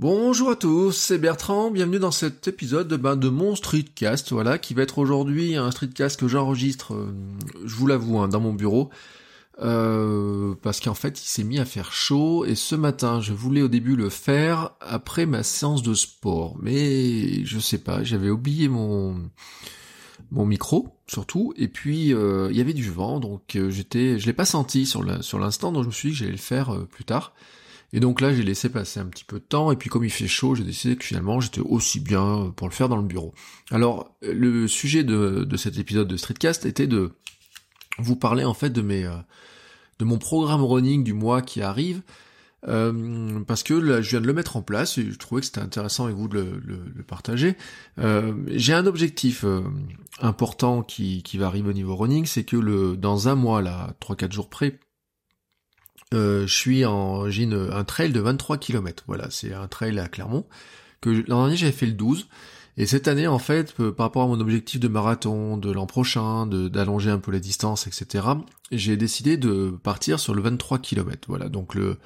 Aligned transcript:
Bonjour 0.00 0.48
à 0.48 0.56
tous, 0.56 0.92
c'est 0.92 1.18
Bertrand, 1.18 1.70
bienvenue 1.70 1.98
dans 1.98 2.10
cet 2.10 2.48
épisode 2.48 2.88
ben, 2.94 3.16
de 3.16 3.28
mon 3.28 3.54
streetcast, 3.54 4.32
voilà, 4.32 4.56
qui 4.56 4.72
va 4.72 4.80
être 4.80 4.96
aujourd'hui 4.96 5.56
un 5.56 5.70
streetcast 5.70 6.18
que 6.18 6.26
j'enregistre, 6.26 6.94
euh, 6.94 7.12
je 7.66 7.74
vous 7.74 7.86
l'avoue, 7.86 8.18
hein, 8.18 8.28
dans 8.28 8.40
mon 8.40 8.54
bureau. 8.54 8.88
Euh, 9.60 10.54
parce 10.62 10.80
qu'en 10.80 10.94
fait 10.94 11.22
il 11.22 11.26
s'est 11.26 11.44
mis 11.44 11.58
à 11.58 11.66
faire 11.66 11.92
chaud 11.92 12.46
et 12.46 12.54
ce 12.54 12.74
matin 12.76 13.20
je 13.20 13.34
voulais 13.34 13.60
au 13.60 13.68
début 13.68 13.94
le 13.94 14.08
faire 14.08 14.70
après 14.80 15.26
ma 15.26 15.42
séance 15.42 15.82
de 15.82 15.92
sport. 15.92 16.56
Mais 16.62 17.44
je 17.44 17.58
sais 17.58 17.76
pas 17.76 18.02
j'avais 18.02 18.30
oublié 18.30 18.68
mon 18.68 19.16
mon 20.30 20.46
micro 20.46 20.96
surtout. 21.08 21.52
Et 21.58 21.68
puis 21.68 22.14
euh, 22.14 22.48
il 22.50 22.56
y 22.56 22.62
avait 22.62 22.72
du 22.72 22.90
vent 22.90 23.20
donc 23.20 23.58
j'étais 23.68 24.18
je 24.18 24.24
l'ai 24.24 24.32
pas 24.32 24.46
senti 24.46 24.86
sur 24.86 25.22
sur 25.22 25.38
l'instant 25.38 25.72
donc 25.72 25.82
je 25.82 25.88
me 25.88 25.92
suis 25.92 26.08
dit 26.08 26.14
que 26.14 26.18
j'allais 26.20 26.32
le 26.32 26.38
faire 26.38 26.86
plus 26.86 27.04
tard 27.04 27.34
et 27.92 28.00
donc 28.00 28.20
là 28.20 28.34
j'ai 28.34 28.42
laissé 28.42 28.68
passer 28.68 29.00
un 29.00 29.06
petit 29.06 29.24
peu 29.24 29.38
de 29.38 29.44
temps 29.44 29.72
et 29.72 29.76
puis 29.76 29.90
comme 29.90 30.04
il 30.04 30.10
fait 30.10 30.28
chaud 30.28 30.54
j'ai 30.54 30.64
décidé 30.64 30.96
que 30.96 31.04
finalement 31.04 31.40
j'étais 31.40 31.60
aussi 31.60 32.00
bien 32.00 32.52
pour 32.56 32.68
le 32.68 32.72
faire 32.72 32.88
dans 32.88 32.96
le 32.96 33.02
bureau 33.02 33.34
alors 33.70 34.14
le 34.22 34.68
sujet 34.68 35.04
de, 35.04 35.44
de 35.44 35.56
cet 35.56 35.78
épisode 35.78 36.08
de 36.08 36.16
Streetcast 36.16 36.66
était 36.66 36.86
de 36.86 37.12
vous 37.98 38.16
parler 38.16 38.44
en 38.44 38.54
fait 38.54 38.70
de 38.70 38.82
mes 38.82 39.08
de 40.00 40.04
mon 40.04 40.18
programme 40.18 40.64
running 40.64 41.04
du 41.04 41.12
mois 41.12 41.42
qui 41.42 41.62
arrive, 41.62 42.02
euh, 42.66 43.40
parce 43.46 43.62
que 43.62 43.74
là, 43.74 44.00
je 44.00 44.10
viens 44.10 44.20
de 44.20 44.26
le 44.26 44.32
mettre 44.32 44.56
en 44.56 44.62
place 44.62 44.98
et 44.98 45.10
je 45.10 45.16
trouvais 45.18 45.42
que 45.42 45.46
c'était 45.46 45.60
intéressant 45.60 46.04
avec 46.04 46.16
vous 46.16 46.26
de 46.26 46.60
le, 46.64 47.02
partager. 47.06 47.56
Euh, 47.98 48.32
j'ai 48.48 48.72
un 48.72 48.86
objectif 48.86 49.44
euh, 49.44 49.62
important 50.20 50.82
qui, 50.82 51.22
qui 51.22 51.38
va 51.38 51.46
arriver 51.46 51.68
au 51.68 51.74
niveau 51.74 51.96
running, 51.96 52.24
c'est 52.26 52.44
que 52.44 52.56
le 52.56 52.96
dans 52.96 53.28
un 53.28 53.34
mois, 53.34 53.62
là, 53.62 53.94
3-4 54.00 54.32
jours 54.32 54.48
près, 54.48 54.80
je 56.12 56.46
suis 56.46 56.84
en 56.84 57.28
j'ai 57.30 57.48
un 57.52 57.84
trail 57.84 58.12
de 58.12 58.20
23 58.20 58.58
km. 58.58 59.04
Voilà, 59.06 59.28
c'est 59.30 59.52
un 59.52 59.68
trail 59.68 59.98
à 59.98 60.08
Clermont 60.08 60.46
que 61.00 61.10
l'an 61.28 61.42
dernier 61.42 61.56
j'avais 61.56 61.72
fait 61.72 61.86
le 61.86 61.92
12 61.92 62.26
et 62.76 62.86
cette 62.86 63.08
année, 63.08 63.26
en 63.26 63.38
fait, 63.38 63.74
euh, 63.80 63.92
par 63.92 64.06
rapport 64.06 64.22
à 64.22 64.26
mon 64.26 64.40
objectif 64.40 64.80
de 64.80 64.88
marathon 64.88 65.58
de 65.58 65.70
l'an 65.70 65.86
prochain, 65.86 66.46
d'allonger 66.46 67.10
un 67.10 67.18
peu 67.18 67.30
la 67.30 67.38
distance, 67.38 67.86
etc., 67.86 68.26
j'ai 68.72 68.96
décidé 68.96 69.36
de 69.36 69.70
partir 69.82 70.20
sur 70.20 70.34
le 70.34 70.40
23 70.40 70.78
km. 70.78 71.28
Voilà, 71.28 71.50
donc 71.50 71.74
le, 71.74 71.98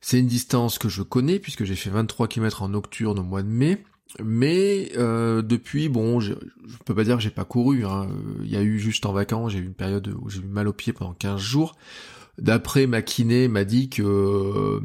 c'est 0.00 0.18
une 0.18 0.26
distance 0.26 0.78
que 0.78 0.88
je 0.88 1.02
connais 1.02 1.38
puisque 1.38 1.62
j'ai 1.62 1.76
fait 1.76 1.90
23 1.90 2.26
km 2.26 2.62
en 2.62 2.70
nocturne 2.70 3.18
au 3.18 3.22
mois 3.22 3.42
de 3.42 3.48
mai. 3.48 3.84
Mais 4.24 4.90
euh, 4.96 5.40
depuis, 5.42 5.90
bon, 5.90 6.18
je, 6.18 6.32
je 6.66 6.76
peux 6.84 6.96
pas 6.96 7.04
dire 7.04 7.16
que 7.16 7.22
j'ai 7.22 7.30
pas 7.30 7.44
couru. 7.44 7.84
Hein. 7.84 8.08
Il 8.42 8.50
y 8.50 8.56
a 8.56 8.62
eu 8.62 8.80
juste 8.80 9.06
en 9.06 9.12
vacances, 9.12 9.52
j'ai 9.52 9.58
eu 9.58 9.66
une 9.66 9.74
période 9.74 10.12
où 10.20 10.30
j'ai 10.30 10.40
eu 10.40 10.46
mal 10.46 10.66
au 10.66 10.72
pied 10.72 10.92
pendant 10.92 11.12
15 11.12 11.40
jours. 11.40 11.76
D'après 12.38 12.86
ma 12.86 13.02
kiné, 13.02 13.48
m'a 13.48 13.64
dit 13.64 13.90
que 13.90 14.02
euh, 14.02 14.80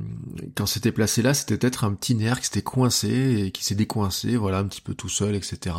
quand 0.55 0.65
c'était 0.65 0.91
placé 0.91 1.21
là, 1.21 1.35
c'était 1.35 1.57
peut-être 1.57 1.83
un 1.83 1.93
petit 1.93 2.15
nerf 2.15 2.39
qui 2.39 2.47
s'était 2.47 2.63
coincé 2.63 3.43
et 3.45 3.51
qui 3.51 3.63
s'est 3.63 3.75
décoincé, 3.75 4.35
voilà, 4.35 4.57
un 4.57 4.65
petit 4.65 4.81
peu 4.81 4.95
tout 4.95 5.09
seul, 5.09 5.35
etc. 5.35 5.75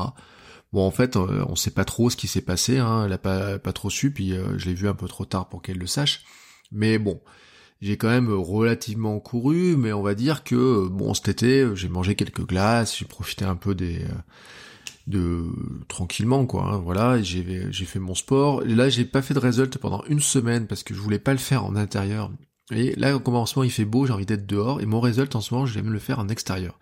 Bon, 0.73 0.87
en 0.87 0.93
fait, 0.93 1.17
euh, 1.17 1.45
on 1.49 1.57
sait 1.57 1.73
pas 1.73 1.85
trop 1.85 2.11
ce 2.11 2.17
qui 2.17 2.29
s'est 2.29 2.43
passé, 2.43 2.79
hein, 2.79 3.05
elle 3.07 3.13
a 3.13 3.19
pas, 3.19 3.59
pas 3.59 3.73
trop 3.73 3.91
su, 3.91 4.13
puis 4.13 4.35
euh, 4.35 4.57
je 4.57 4.67
l'ai 4.67 4.75
vu 4.75 4.89
un 4.89 4.95
peu 4.95 5.09
trop 5.09 5.25
tard 5.25 5.49
pour 5.49 5.63
qu'elle 5.63 5.79
le 5.79 5.89
sache. 5.89 6.23
Mais 6.71 6.99
bon, 6.99 7.21
j'ai 7.81 7.97
quand 7.97 8.09
même 8.09 8.33
relativement 8.33 9.19
couru, 9.19 9.77
mais 9.77 9.93
on 9.93 10.03
va 10.03 10.15
dire 10.15 10.45
que, 10.45 10.87
bon, 10.89 11.13
cet 11.13 11.29
été, 11.29 11.69
j'ai 11.75 11.89
mangé 11.89 12.15
quelques 12.15 12.47
glaces, 12.47 12.97
j'ai 12.97 13.05
profité 13.05 13.45
un 13.45 13.57
peu 13.57 13.75
des 13.75 14.05
de 15.07 15.45
tranquillement 15.87 16.47
quoi 16.47 16.65
hein, 16.65 16.79
voilà 16.79 17.21
j'ai 17.21 17.67
j'ai 17.71 17.85
fait 17.85 17.99
mon 17.99 18.15
sport. 18.15 18.63
Là 18.63 18.89
j'ai 18.89 19.05
pas 19.05 19.23
fait 19.23 19.35
de 19.35 19.39
result 19.39 19.77
pendant 19.79 20.03
une 20.09 20.21
semaine 20.21 20.67
parce 20.67 20.83
que 20.83 20.95
je 20.95 21.01
voulais 21.01 21.19
pas 21.19 21.33
le 21.33 21.39
faire 21.39 21.65
en 21.65 21.77
intérieur. 21.77 22.31
Et 22.71 22.95
là 22.97 23.15
au 23.15 23.21
commencement 23.21 23.63
il 23.63 23.71
fait 23.71 23.85
beau 23.85 24.07
j'ai 24.07 24.13
envie 24.13 24.27
d'être 24.27 24.47
dehors 24.47 24.81
et 24.81 24.87
mon 24.87 25.01
result 25.01 25.35
en 25.37 25.41
ce 25.41 25.53
moment 25.53 25.67
j'aime 25.67 25.93
le 25.93 25.99
faire 25.99 26.19
en 26.19 26.29
extérieur. 26.29 26.79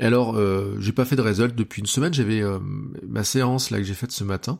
Alors 0.00 0.36
euh, 0.36 0.76
j'ai 0.80 0.92
pas 0.92 1.04
fait 1.04 1.16
de 1.16 1.22
result 1.22 1.54
depuis 1.54 1.80
une 1.80 1.86
semaine. 1.86 2.14
J'avais 2.14 2.42
euh, 2.42 2.58
ma 3.06 3.24
séance 3.24 3.70
là 3.70 3.78
que 3.78 3.84
j'ai 3.84 3.94
faite 3.94 4.12
ce 4.12 4.24
matin. 4.24 4.58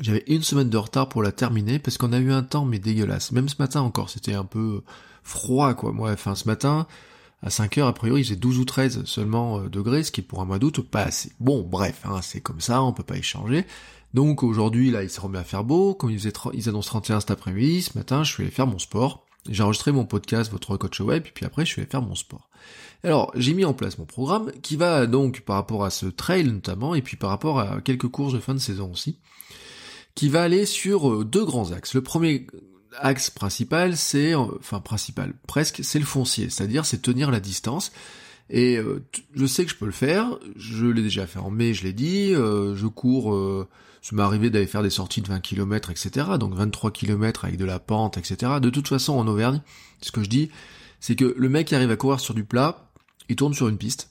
J'avais 0.00 0.24
une 0.26 0.42
semaine 0.42 0.68
de 0.68 0.76
retard 0.76 1.08
pour 1.08 1.22
la 1.22 1.32
terminer 1.32 1.78
parce 1.78 1.96
qu'on 1.98 2.12
a 2.12 2.18
eu 2.18 2.32
un 2.32 2.42
temps 2.42 2.64
mais 2.64 2.78
dégueulasse. 2.78 3.32
Même 3.32 3.48
ce 3.48 3.56
matin 3.58 3.82
encore 3.82 4.08
c'était 4.08 4.34
un 4.34 4.44
peu 4.44 4.82
froid 5.22 5.74
quoi 5.74 5.92
moi. 5.92 6.12
Enfin 6.12 6.34
ce 6.34 6.46
matin 6.48 6.86
à 7.42 7.50
5 7.50 7.78
heures, 7.78 7.86
a 7.86 7.92
priori, 7.92 8.22
il 8.22 8.24
faisait 8.24 8.36
12 8.36 8.58
ou 8.58 8.64
13 8.64 9.04
seulement 9.04 9.60
euh, 9.60 9.68
degrés, 9.68 10.02
ce 10.02 10.10
qui 10.10 10.20
est 10.20 10.24
pour 10.24 10.40
un 10.40 10.44
mois 10.44 10.58
d'août 10.58 10.80
pas 10.80 11.02
assez. 11.02 11.32
Bon, 11.38 11.62
bref, 11.62 12.02
hein, 12.04 12.20
c'est 12.22 12.40
comme 12.40 12.60
ça, 12.60 12.82
on 12.82 12.92
peut 12.92 13.02
pas 13.02 13.16
échanger. 13.16 13.66
Donc 14.14 14.42
aujourd'hui, 14.42 14.90
là, 14.90 15.02
il 15.02 15.10
s'est 15.10 15.20
remis 15.20 15.36
à 15.36 15.44
faire 15.44 15.64
beau, 15.64 15.94
comme 15.94 16.10
ils, 16.10 16.32
ils 16.54 16.68
annoncent 16.68 16.88
31 16.88 17.20
cet 17.20 17.30
après-midi, 17.30 17.82
ce 17.82 17.98
matin, 17.98 18.24
je 18.24 18.32
suis 18.32 18.42
allé 18.42 18.50
faire 18.50 18.66
mon 18.66 18.78
sport. 18.78 19.26
J'ai 19.48 19.62
enregistré 19.62 19.92
mon 19.92 20.04
podcast, 20.04 20.50
votre 20.50 20.76
coach 20.76 21.00
web, 21.00 21.24
et 21.26 21.30
puis 21.30 21.44
après, 21.44 21.64
je 21.64 21.70
suis 21.70 21.82
allé 21.82 21.90
faire 21.90 22.02
mon 22.02 22.14
sport. 22.14 22.48
Alors, 23.04 23.30
j'ai 23.36 23.54
mis 23.54 23.64
en 23.64 23.74
place 23.74 23.98
mon 23.98 24.06
programme, 24.06 24.50
qui 24.62 24.76
va 24.76 25.06
donc, 25.06 25.42
par 25.42 25.56
rapport 25.56 25.84
à 25.84 25.90
ce 25.90 26.06
trail 26.06 26.44
notamment, 26.44 26.94
et 26.94 27.02
puis 27.02 27.16
par 27.16 27.30
rapport 27.30 27.60
à 27.60 27.80
quelques 27.82 28.08
courses 28.08 28.32
de 28.32 28.40
fin 28.40 28.54
de 28.54 28.58
saison 28.58 28.90
aussi, 28.90 29.18
qui 30.14 30.28
va 30.28 30.42
aller 30.42 30.66
sur 30.66 31.12
euh, 31.12 31.24
deux 31.24 31.44
grands 31.44 31.72
axes. 31.72 31.94
Le 31.94 32.00
premier 32.00 32.46
axe 33.00 33.30
principal, 33.30 33.96
c'est, 33.96 34.34
enfin 34.34 34.80
principal, 34.80 35.34
presque, 35.46 35.80
c'est 35.82 35.98
le 35.98 36.04
foncier, 36.04 36.50
c'est-à-dire 36.50 36.86
c'est 36.86 37.02
tenir 37.02 37.30
la 37.30 37.40
distance. 37.40 37.92
Et 38.48 38.76
euh, 38.76 39.04
je 39.34 39.46
sais 39.46 39.64
que 39.64 39.70
je 39.70 39.76
peux 39.76 39.86
le 39.86 39.92
faire, 39.92 40.38
je 40.56 40.86
l'ai 40.86 41.02
déjà 41.02 41.26
fait 41.26 41.38
en 41.38 41.50
mai, 41.50 41.74
je 41.74 41.82
l'ai 41.82 41.92
dit, 41.92 42.32
euh, 42.32 42.76
je 42.76 42.86
cours, 42.86 43.34
euh, 43.34 43.68
ça 44.02 44.14
m'est 44.14 44.22
arrivé 44.22 44.50
d'aller 44.50 44.68
faire 44.68 44.84
des 44.84 44.90
sorties 44.90 45.20
de 45.20 45.28
20 45.28 45.40
km, 45.40 45.90
etc. 45.90 46.26
Donc 46.38 46.54
23 46.54 46.92
km 46.92 47.44
avec 47.44 47.56
de 47.56 47.64
la 47.64 47.80
pente, 47.80 48.18
etc. 48.18 48.52
De 48.60 48.70
toute 48.70 48.86
façon, 48.86 49.14
en 49.14 49.26
Auvergne, 49.26 49.62
ce 50.00 50.12
que 50.12 50.22
je 50.22 50.28
dis, 50.28 50.50
c'est 51.00 51.16
que 51.16 51.34
le 51.36 51.48
mec 51.48 51.68
qui 51.68 51.74
arrive 51.74 51.90
à 51.90 51.96
courir 51.96 52.20
sur 52.20 52.34
du 52.34 52.44
plat, 52.44 52.88
il 53.28 53.36
tourne 53.36 53.54
sur 53.54 53.66
une 53.68 53.78
piste. 53.78 54.10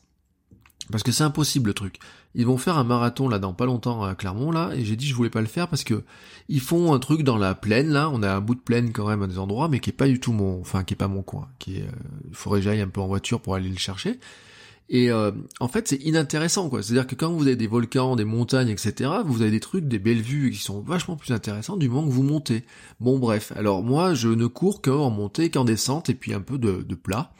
Parce 0.91 1.03
que 1.03 1.11
c'est 1.11 1.23
impossible 1.23 1.69
le 1.69 1.73
truc. 1.73 1.99
Ils 2.35 2.45
vont 2.45 2.57
faire 2.57 2.77
un 2.77 2.83
marathon 2.83 3.27
là 3.27 3.39
dans 3.39 3.53
pas 3.53 3.65
longtemps 3.65 4.03
à 4.03 4.13
Clermont 4.13 4.51
là, 4.51 4.71
et 4.75 4.85
j'ai 4.85 4.95
dit 4.95 5.07
je 5.07 5.15
voulais 5.15 5.29
pas 5.29 5.41
le 5.41 5.47
faire 5.47 5.67
parce 5.67 5.83
que 5.83 6.03
ils 6.47 6.59
font 6.59 6.93
un 6.93 6.99
truc 6.99 7.23
dans 7.23 7.37
la 7.37 7.55
plaine 7.55 7.89
là, 7.89 8.09
on 8.11 8.21
a 8.21 8.35
un 8.35 8.41
bout 8.41 8.55
de 8.55 8.59
plaine 8.59 8.91
quand 8.91 9.07
même 9.07 9.23
à 9.23 9.27
des 9.27 9.39
endroits, 9.39 9.67
mais 9.67 9.79
qui 9.79 9.89
est 9.89 9.93
pas 9.93 10.07
du 10.07 10.19
tout 10.19 10.31
mon, 10.31 10.59
enfin 10.59 10.83
qui 10.83 10.93
est 10.93 10.97
pas 10.97 11.07
mon 11.07 11.23
coin, 11.23 11.47
euh, 11.69 11.79
il 12.27 12.35
faudrait 12.35 12.59
que 12.59 12.65
j'aille 12.65 12.81
un 12.81 12.87
peu 12.87 13.01
en 13.01 13.07
voiture 13.07 13.41
pour 13.41 13.55
aller 13.55 13.69
le 13.69 13.77
chercher. 13.77 14.19
Et 14.87 15.09
euh, 15.09 15.31
en 15.59 15.67
fait 15.67 15.87
c'est 15.87 16.03
inintéressant 16.03 16.69
quoi, 16.69 16.83
c'est-à-dire 16.83 17.07
que 17.07 17.15
quand 17.15 17.31
vous 17.31 17.47
avez 17.47 17.55
des 17.55 17.67
volcans, 17.67 18.15
des 18.15 18.25
montagnes, 18.25 18.69
etc., 18.69 19.09
vous 19.25 19.41
avez 19.41 19.49
des 19.49 19.59
trucs, 19.59 19.87
des 19.87 19.97
belles 19.97 20.21
vues 20.21 20.51
qui 20.51 20.59
sont 20.59 20.81
vachement 20.81 21.15
plus 21.15 21.33
intéressants 21.33 21.77
du 21.77 21.89
moment 21.89 22.07
que 22.07 22.13
vous 22.13 22.21
montez. 22.21 22.63
Bon 22.99 23.17
bref, 23.17 23.53
alors 23.55 23.81
moi 23.81 24.13
je 24.13 24.27
ne 24.27 24.45
cours 24.45 24.83
qu'en 24.83 25.09
montée, 25.09 25.49
qu'en 25.49 25.65
descente 25.65 26.09
et 26.09 26.13
puis 26.13 26.33
un 26.33 26.41
peu 26.41 26.59
de 26.59 26.95
plat. 26.95 27.31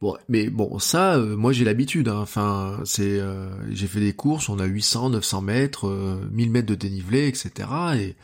Bon, 0.00 0.16
mais 0.28 0.48
bon, 0.48 0.78
ça, 0.78 1.16
euh, 1.16 1.36
moi 1.36 1.52
j'ai 1.52 1.64
l'habitude. 1.64 2.08
Hein. 2.08 2.18
Enfin, 2.18 2.80
c'est, 2.84 3.18
euh, 3.18 3.50
j'ai 3.72 3.88
fait 3.88 4.00
des 4.00 4.12
courses, 4.12 4.48
on 4.48 4.58
a 4.60 4.64
800, 4.64 5.10
900 5.10 5.42
mètres, 5.42 5.88
1000 6.30 6.48
euh, 6.48 6.52
mètres 6.52 6.68
de 6.68 6.76
dénivelé, 6.76 7.26
etc. 7.26 7.68
Et 7.96 8.16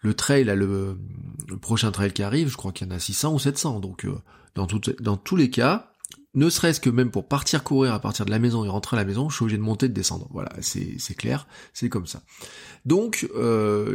le 0.00 0.14
trail, 0.14 0.44
là, 0.44 0.54
le, 0.54 0.98
prochain 1.62 1.90
trail 1.92 2.12
qui 2.12 2.22
arrive, 2.22 2.48
je 2.48 2.56
crois 2.56 2.72
qu'il 2.72 2.86
y 2.86 2.90
en 2.90 2.94
a 2.94 2.98
600 2.98 3.34
ou 3.34 3.38
700. 3.38 3.80
Donc, 3.80 4.06
dans, 4.54 4.66
tout, 4.66 4.80
dans 5.00 5.16
tous 5.16 5.36
les 5.36 5.48
cas, 5.48 5.92
ne 6.34 6.50
serait-ce 6.50 6.80
que 6.80 6.90
même 6.90 7.10
pour 7.10 7.26
partir 7.26 7.64
courir 7.64 7.94
à 7.94 8.00
partir 8.00 8.26
de 8.26 8.30
la 8.30 8.38
maison 8.38 8.64
et 8.66 8.68
rentrer 8.68 8.98
à 8.98 9.00
la 9.00 9.06
maison, 9.06 9.30
je 9.30 9.36
suis 9.36 9.44
obligé 9.44 9.56
de 9.56 9.62
monter, 9.62 9.88
de 9.88 9.94
descendre. 9.94 10.28
Voilà, 10.30 10.50
c'est, 10.60 10.96
c'est 10.98 11.14
clair, 11.14 11.46
c'est 11.72 11.88
comme 11.88 12.06
ça. 12.06 12.22
Donc, 12.84 13.26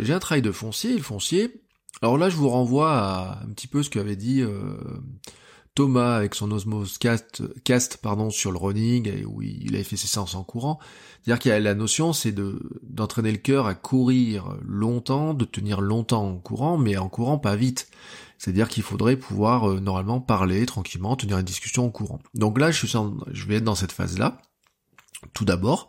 j'ai 0.02 0.14
un 0.14 0.20
trail 0.20 0.42
de 0.42 0.52
foncier. 0.52 0.96
Le 0.96 1.04
foncier, 1.04 1.62
alors 2.02 2.18
là, 2.18 2.32
je 2.32 2.38
vous 2.38 2.50
renvoie 2.50 2.92
à 2.92 3.44
un 3.44 3.50
petit 3.50 3.68
peu 3.68 3.84
ce 3.84 3.92
qu'avait 3.92 4.16
dit 4.16 4.44
Thomas 5.80 6.18
avec 6.18 6.36
son 6.36 6.52
Osmos 6.52 6.98
Cast, 7.00 7.98
pardon, 8.02 8.30
sur 8.30 8.52
le 8.52 8.58
running, 8.58 9.24
où 9.24 9.42
il 9.42 9.76
avait 9.76 9.86
fait 9.86 9.96
ses 9.96 10.08
séances 10.08 10.36
en 10.36 10.44
courant. 10.44 10.78
C'est-à-dire 11.24 11.40
qu'il 11.40 11.52
y 11.52 11.54
a 11.54 11.60
la 11.62 11.74
notion, 11.74 12.12
c'est 12.12 12.34
de 12.34 12.60
d'entraîner 12.84 13.32
le 13.32 13.38
cœur 13.38 13.66
à 13.66 13.76
courir 13.76 14.58
longtemps, 14.62 15.34
de 15.34 15.46
tenir 15.46 15.80
longtemps 15.80 16.28
en 16.28 16.36
courant, 16.36 16.78
mais 16.78 16.98
en 16.98 17.08
courant 17.08 17.38
pas 17.38 17.56
vite. 17.56 17.88
C'est-à-dire 18.38 18.68
qu'il 18.68 18.84
faudrait 18.84 19.16
pouvoir 19.16 19.70
euh, 19.70 19.80
normalement 19.80 20.20
parler 20.20 20.66
tranquillement, 20.66 21.16
tenir 21.16 21.38
une 21.38 21.46
discussion 21.46 21.86
en 21.86 21.92
courant. 21.92 22.20
Donc 22.34 22.60
là, 22.60 22.72
je, 22.72 22.86
suis 22.86 22.98
je 23.32 23.46
vais 23.46 23.56
être 23.56 23.64
dans 23.64 23.76
cette 23.76 23.94
phase-là. 23.94 24.42
Tout 25.34 25.46
d'abord, 25.46 25.88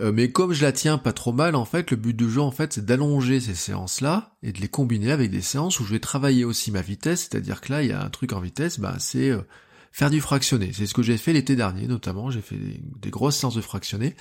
Euh, 0.00 0.12
mais 0.12 0.30
comme 0.30 0.52
je 0.52 0.62
la 0.62 0.72
tiens 0.72 0.96
pas 0.96 1.12
trop 1.12 1.32
mal, 1.32 1.56
en 1.56 1.64
fait, 1.64 1.90
le 1.90 1.96
but 1.96 2.14
du 2.14 2.30
jeu, 2.30 2.40
en 2.40 2.50
fait, 2.50 2.72
c'est 2.74 2.84
d'allonger 2.84 3.40
ces 3.40 3.54
séances-là 3.54 4.36
et 4.42 4.52
de 4.52 4.60
les 4.60 4.68
combiner 4.68 5.10
avec 5.10 5.30
des 5.30 5.40
séances 5.40 5.80
où 5.80 5.84
je 5.84 5.90
vais 5.90 5.98
travailler 5.98 6.44
aussi 6.44 6.70
ma 6.70 6.82
vitesse, 6.82 7.28
c'est-à-dire 7.28 7.60
que 7.60 7.72
là, 7.72 7.82
il 7.82 7.88
y 7.88 7.92
a 7.92 8.02
un 8.02 8.10
truc 8.10 8.32
en 8.32 8.40
vitesse, 8.40 8.78
bah, 8.78 8.94
c'est 8.98 9.30
euh, 9.30 9.42
faire 9.90 10.10
du 10.10 10.20
fractionné. 10.20 10.70
C'est 10.72 10.86
ce 10.86 10.94
que 10.94 11.02
j'ai 11.02 11.16
fait 11.16 11.32
l'été 11.32 11.56
dernier, 11.56 11.88
notamment, 11.88 12.30
j'ai 12.30 12.42
fait 12.42 12.56
des, 12.56 13.10
grosses 13.10 13.36
séances 13.36 13.56
de 13.56 13.60
fractionné. 13.60 14.14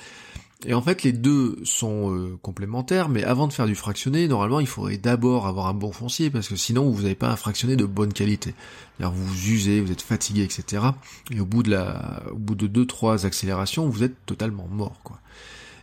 Et 0.65 0.74
en 0.74 0.81
fait, 0.81 1.03
les 1.03 1.12
deux 1.12 1.59
sont 1.63 2.12
euh, 2.12 2.35
complémentaires, 2.41 3.09
mais 3.09 3.24
avant 3.24 3.47
de 3.47 3.53
faire 3.53 3.68
du 3.68 3.75
fractionné, 3.75 4.27
normalement, 4.27 4.59
il 4.59 4.65
faudrait 4.65 4.97
d'abord 4.97 5.45
avoir 5.45 5.68
un 5.68 5.75
bon 5.75 5.91
foncier, 5.91 6.31
parce 6.31 6.47
que 6.47 6.56
sinon, 6.56 6.89
vous 6.89 7.03
n'avez 7.03 7.13
pas 7.13 7.29
un 7.29 7.35
fractionné 7.35 7.75
de 7.75 7.85
bonne 7.85 8.13
qualité. 8.13 8.56
Vous 9.00 9.12
vous 9.12 9.50
usez, 9.50 9.81
vous 9.81 9.91
êtes 9.91 10.01
fatigué, 10.01 10.41
etc. 10.41 10.83
Et 11.29 11.39
au 11.39 11.45
bout 11.45 11.62
de 11.62 11.69
la, 11.69 12.24
au 12.31 12.39
bout 12.39 12.56
de 12.56 12.65
deux, 12.65 12.88
trois 12.88 13.27
accélérations, 13.27 13.88
vous 13.88 14.01
êtes 14.01 14.25
totalement 14.25 14.68
mort, 14.68 15.00
quoi. 15.03 15.19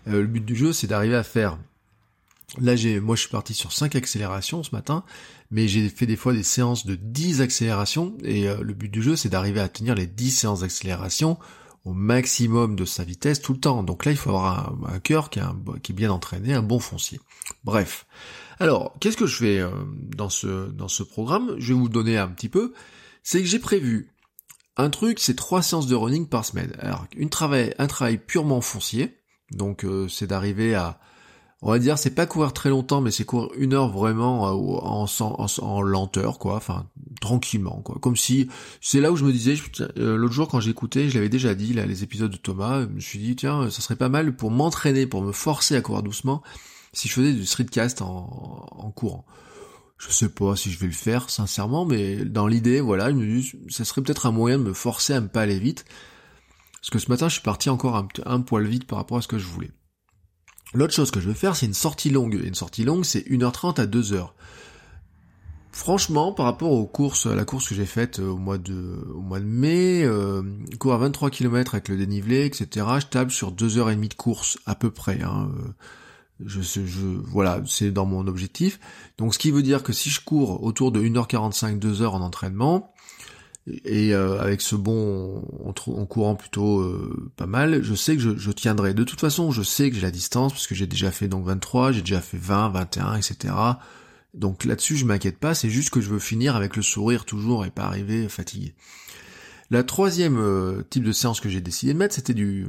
Euh, 0.09 0.21
le 0.21 0.27
but 0.27 0.45
du 0.45 0.57
jeu, 0.57 0.73
c'est 0.73 0.87
d'arriver 0.87 1.17
à 1.17 1.23
faire. 1.23 1.59
Là, 2.59 2.77
j'ai, 2.77 3.01
moi, 3.01 3.17
je 3.17 3.23
suis 3.23 3.31
parti 3.31 3.55
sur 3.55 3.73
5 3.73 3.97
accélérations 3.97 4.63
ce 4.63 4.75
matin, 4.75 5.05
mais 5.51 5.67
j'ai 5.67 5.89
fait 5.89 6.07
des 6.07 6.17
fois 6.17 6.33
des 6.33 6.43
séances 6.43 6.87
de 6.87 6.95
10 6.95 7.41
accélérations, 7.41 8.17
et 8.23 8.49
euh, 8.49 8.63
le 8.63 8.75
but 8.75 8.91
du 8.91 9.03
jeu, 9.03 9.17
c'est 9.17 9.29
d'arriver 9.29 9.61
à 9.61 9.69
tenir 9.69 9.95
les 9.95 10.07
10 10.07 10.31
séances 10.31 10.61
d'accélération 10.61 11.39
au 11.85 11.93
maximum 11.93 12.77
de 12.77 12.85
sa 12.85 13.05
vitesse 13.05 13.43
tout 13.43 13.53
le 13.53 13.61
temps. 13.61 13.83
Donc 13.83 14.05
là, 14.05 14.13
il 14.13 14.17
faut 14.17 14.31
avoir 14.31 14.75
un, 14.87 15.01
cœur 15.01 15.31
qui, 15.31 15.39
est 15.41 15.93
bien 15.93 16.11
entraîné, 16.11 16.55
un 16.55 16.63
bon 16.63 16.79
foncier. 16.79 17.21
Bref. 17.65 18.07
Alors, 18.59 18.95
qu'est-ce 19.01 19.17
que 19.17 19.27
je 19.27 19.37
fais 19.37 19.59
euh, 19.59 19.71
dans 20.17 20.31
ce 20.31 20.71
dans 20.71 20.89
ce 20.89 21.03
programme? 21.03 21.57
Je 21.59 21.75
vais 21.75 21.79
vous 21.79 21.89
donner 21.89 22.17
un 22.17 22.29
petit 22.29 22.49
peu. 22.49 22.73
C'est 23.23 23.41
que 23.41 23.49
j'ai 23.49 23.59
prévu 23.59 24.15
un 24.77 24.91
truc, 24.91 25.19
c'est 25.21 25.37
trois 25.37 25.63
séances 25.63 25.87
de 25.87 25.95
running 25.95 26.27
par 26.27 26.45
semaine. 26.45 26.73
Alors, 26.79 27.07
une 27.17 27.31
travail, 27.31 27.75
un 27.79 27.87
travail 27.87 28.19
purement 28.19 28.61
foncier, 28.61 29.19
donc 29.51 29.85
euh, 29.85 30.09
c'est 30.09 30.27
d'arriver 30.27 30.75
à, 30.75 30.99
on 31.63 31.71
va 31.71 31.79
dire, 31.79 31.99
c'est 31.99 32.15
pas 32.15 32.27
courir 32.27 32.53
très 32.53 32.69
longtemps, 32.69 33.01
mais 33.01 33.11
c'est 33.11 33.25
courir 33.25 33.49
une 33.57 33.73
heure 33.73 33.89
vraiment 33.89 34.47
euh, 34.49 34.79
en, 34.83 35.07
en, 35.63 35.83
lenteur, 35.83 36.39
quoi, 36.39 36.57
enfin 36.57 36.87
tranquillement, 37.21 37.81
quoi. 37.83 37.97
Comme 38.01 38.17
si 38.17 38.49
c'est 38.81 39.01
là 39.01 39.11
où 39.11 39.17
je 39.17 39.25
me 39.25 39.33
disais, 39.33 39.55
euh, 39.99 40.17
l'autre 40.17 40.35
jour 40.35 40.49
quand 40.49 40.61
j'écoutais, 40.61 41.09
je 41.09 41.15
l'avais 41.15 41.29
déjà 41.29 41.55
dit, 41.55 41.73
là, 41.73 41.87
les 41.87 42.03
épisodes 42.03 42.31
de 42.31 42.37
Thomas, 42.37 42.83
je 42.83 42.87
me 42.89 43.01
suis 43.01 43.19
dit 43.19 43.35
tiens, 43.35 43.71
ça 43.71 43.81
serait 43.81 43.97
pas 43.97 44.11
mal 44.11 44.37
pour 44.37 44.51
m'entraîner, 44.51 45.07
pour 45.07 45.23
me 45.23 45.33
forcer 45.33 45.75
à 45.77 45.81
courir 45.81 46.03
doucement, 46.03 46.43
si 46.93 47.09
je 47.09 47.15
faisais 47.15 47.33
du 47.33 47.47
streetcast 47.47 48.03
en, 48.03 48.67
en 48.71 48.91
courant. 48.91 49.25
Je 49.97 50.11
sais 50.11 50.29
pas 50.29 50.57
si 50.57 50.71
je 50.71 50.79
vais 50.79 50.87
le 50.87 50.93
faire, 50.93 51.31
sincèrement, 51.31 51.87
mais 51.87 52.25
dans 52.25 52.47
l'idée, 52.47 52.81
voilà, 52.81 53.11
je 53.11 53.15
me 53.15 53.25
dis, 53.25 53.53
ça 53.69 53.85
serait 53.85 54.03
peut-être 54.03 54.27
un 54.27 54.33
moyen 54.33 54.59
de 54.59 54.65
me 54.65 54.75
forcer 54.75 55.15
à 55.15 55.21
ne 55.21 55.29
pas 55.29 55.43
aller 55.43 55.59
vite. 55.59 55.87
Parce 56.85 56.91
que 56.91 56.99
ce 56.99 57.11
matin, 57.11 57.29
je 57.29 57.33
suis 57.33 57.43
parti 57.43 57.71
encore 57.71 58.07
un, 58.27 58.41
poil 58.43 58.67
vite 58.67 58.87
par 58.87 58.99
rapport 58.99 59.17
à 59.17 59.23
ce 59.23 59.27
que 59.27 59.39
je 59.39 59.47
voulais. 59.47 59.71
L'autre 60.75 60.93
chose 60.93 61.11
que 61.11 61.19
je 61.19 61.29
veux 61.29 61.35
faire, 61.35 61.57
c'est 61.57 61.65
une 61.65 61.73
sortie 61.73 62.11
longue. 62.11 62.35
Et 62.35 62.47
une 62.47 62.55
sortie 62.55 62.85
longue, 62.85 63.07
c'est 63.07 63.27
1h30 63.27 63.81
à 63.81 63.87
2h. 63.87 64.29
Franchement, 65.73 66.35
par 66.35 66.45
rapport 66.45 66.73
aux 66.73 66.85
courses, 66.85 67.25
à 67.25 67.35
la 67.35 67.47
course 67.47 67.71
que 67.71 67.75
j'ai 67.75 67.87
faite 67.87 68.19
euh, 68.19 68.29
au 68.29 68.37
mois 68.37 68.59
de, 68.59 69.03
au 69.15 69.23
mois 69.23 69.41
de 69.41 69.47
mai, 69.47 70.05
euh, 70.05 70.43
cours 70.79 70.93
à 70.93 70.99
23 70.99 71.31
km 71.31 71.75
avec 71.75 71.89
le 71.89 71.97
dénivelé, 71.97 72.45
etc., 72.45 72.87
je 73.01 73.07
table 73.07 73.31
sur 73.31 73.51
2h30 73.51 74.07
de 74.07 74.15
course, 74.15 74.59
à 74.67 74.75
peu 74.75 74.91
près. 74.91 75.23
Hein. 75.23 75.49
Euh, 75.57 75.71
je, 76.45 76.61
je, 76.61 77.07
voilà, 77.07 77.63
c'est 77.67 77.93
dans 77.93 78.05
mon 78.05 78.27
objectif. 78.27 78.79
Donc 79.17 79.33
ce 79.33 79.39
qui 79.39 79.51
veut 79.51 79.63
dire 79.63 79.83
que 79.83 79.95
si 79.95 80.11
je 80.11 80.21
cours 80.21 80.63
autour 80.63 80.93
de 80.93 81.01
1h45, 81.01 81.79
2h 81.81 82.09
en 82.09 82.21
entraînement, 82.21 82.94
et 83.67 84.15
euh, 84.15 84.39
avec 84.41 84.61
ce 84.61 84.77
bon 84.77 85.43
en, 85.65 86.07
courant 86.07 86.35
plutôt 86.35 86.81
euh, 86.81 87.33
pas 87.37 87.47
mal, 87.47 87.83
je 87.83 87.95
sais 87.95 88.17
que 88.17 88.37
je, 88.37 88.51
tiendrai. 88.51 88.93
De 88.93 89.05
toute 89.05 89.21
façon, 89.21 89.51
je 89.51 89.63
sais 89.63 89.89
que 89.89 89.97
j'ai 89.97 90.03
la 90.03 90.11
distance 90.11 90.53
parce 90.53 90.67
que 90.67 90.75
j'ai 90.75 90.87
déjà 90.87 91.11
fait 91.11 91.29
donc 91.29 91.47
23, 91.47 91.93
j'ai 91.93 92.03
déjà 92.03 92.21
fait 92.21 92.37
20, 92.37 92.69
21, 92.71 93.15
etc. 93.17 93.55
Donc 94.35 94.65
là-dessus, 94.65 94.97
je 94.97 95.07
m'inquiète 95.07 95.39
pas. 95.39 95.55
C'est 95.55 95.71
juste 95.71 95.91
que 95.91 96.03
je 96.03 96.11
veux 96.11 96.19
finir 96.19 96.57
avec 96.57 96.77
le 96.77 96.83
sourire 96.83 97.25
toujours 97.25 97.65
et 97.65 97.71
pas 97.71 97.85
arriver 97.85 98.29
fatigué. 98.29 98.75
La 99.71 99.83
troisième 99.83 100.37
euh, 100.39 100.83
type 100.91 101.05
de 101.05 101.13
séance 101.13 101.41
que 101.41 101.49
j'ai 101.49 101.63
décidé 101.63 101.95
de 101.95 101.99
mettre, 101.99 102.15
c'était 102.15 102.35
du, 102.35 102.67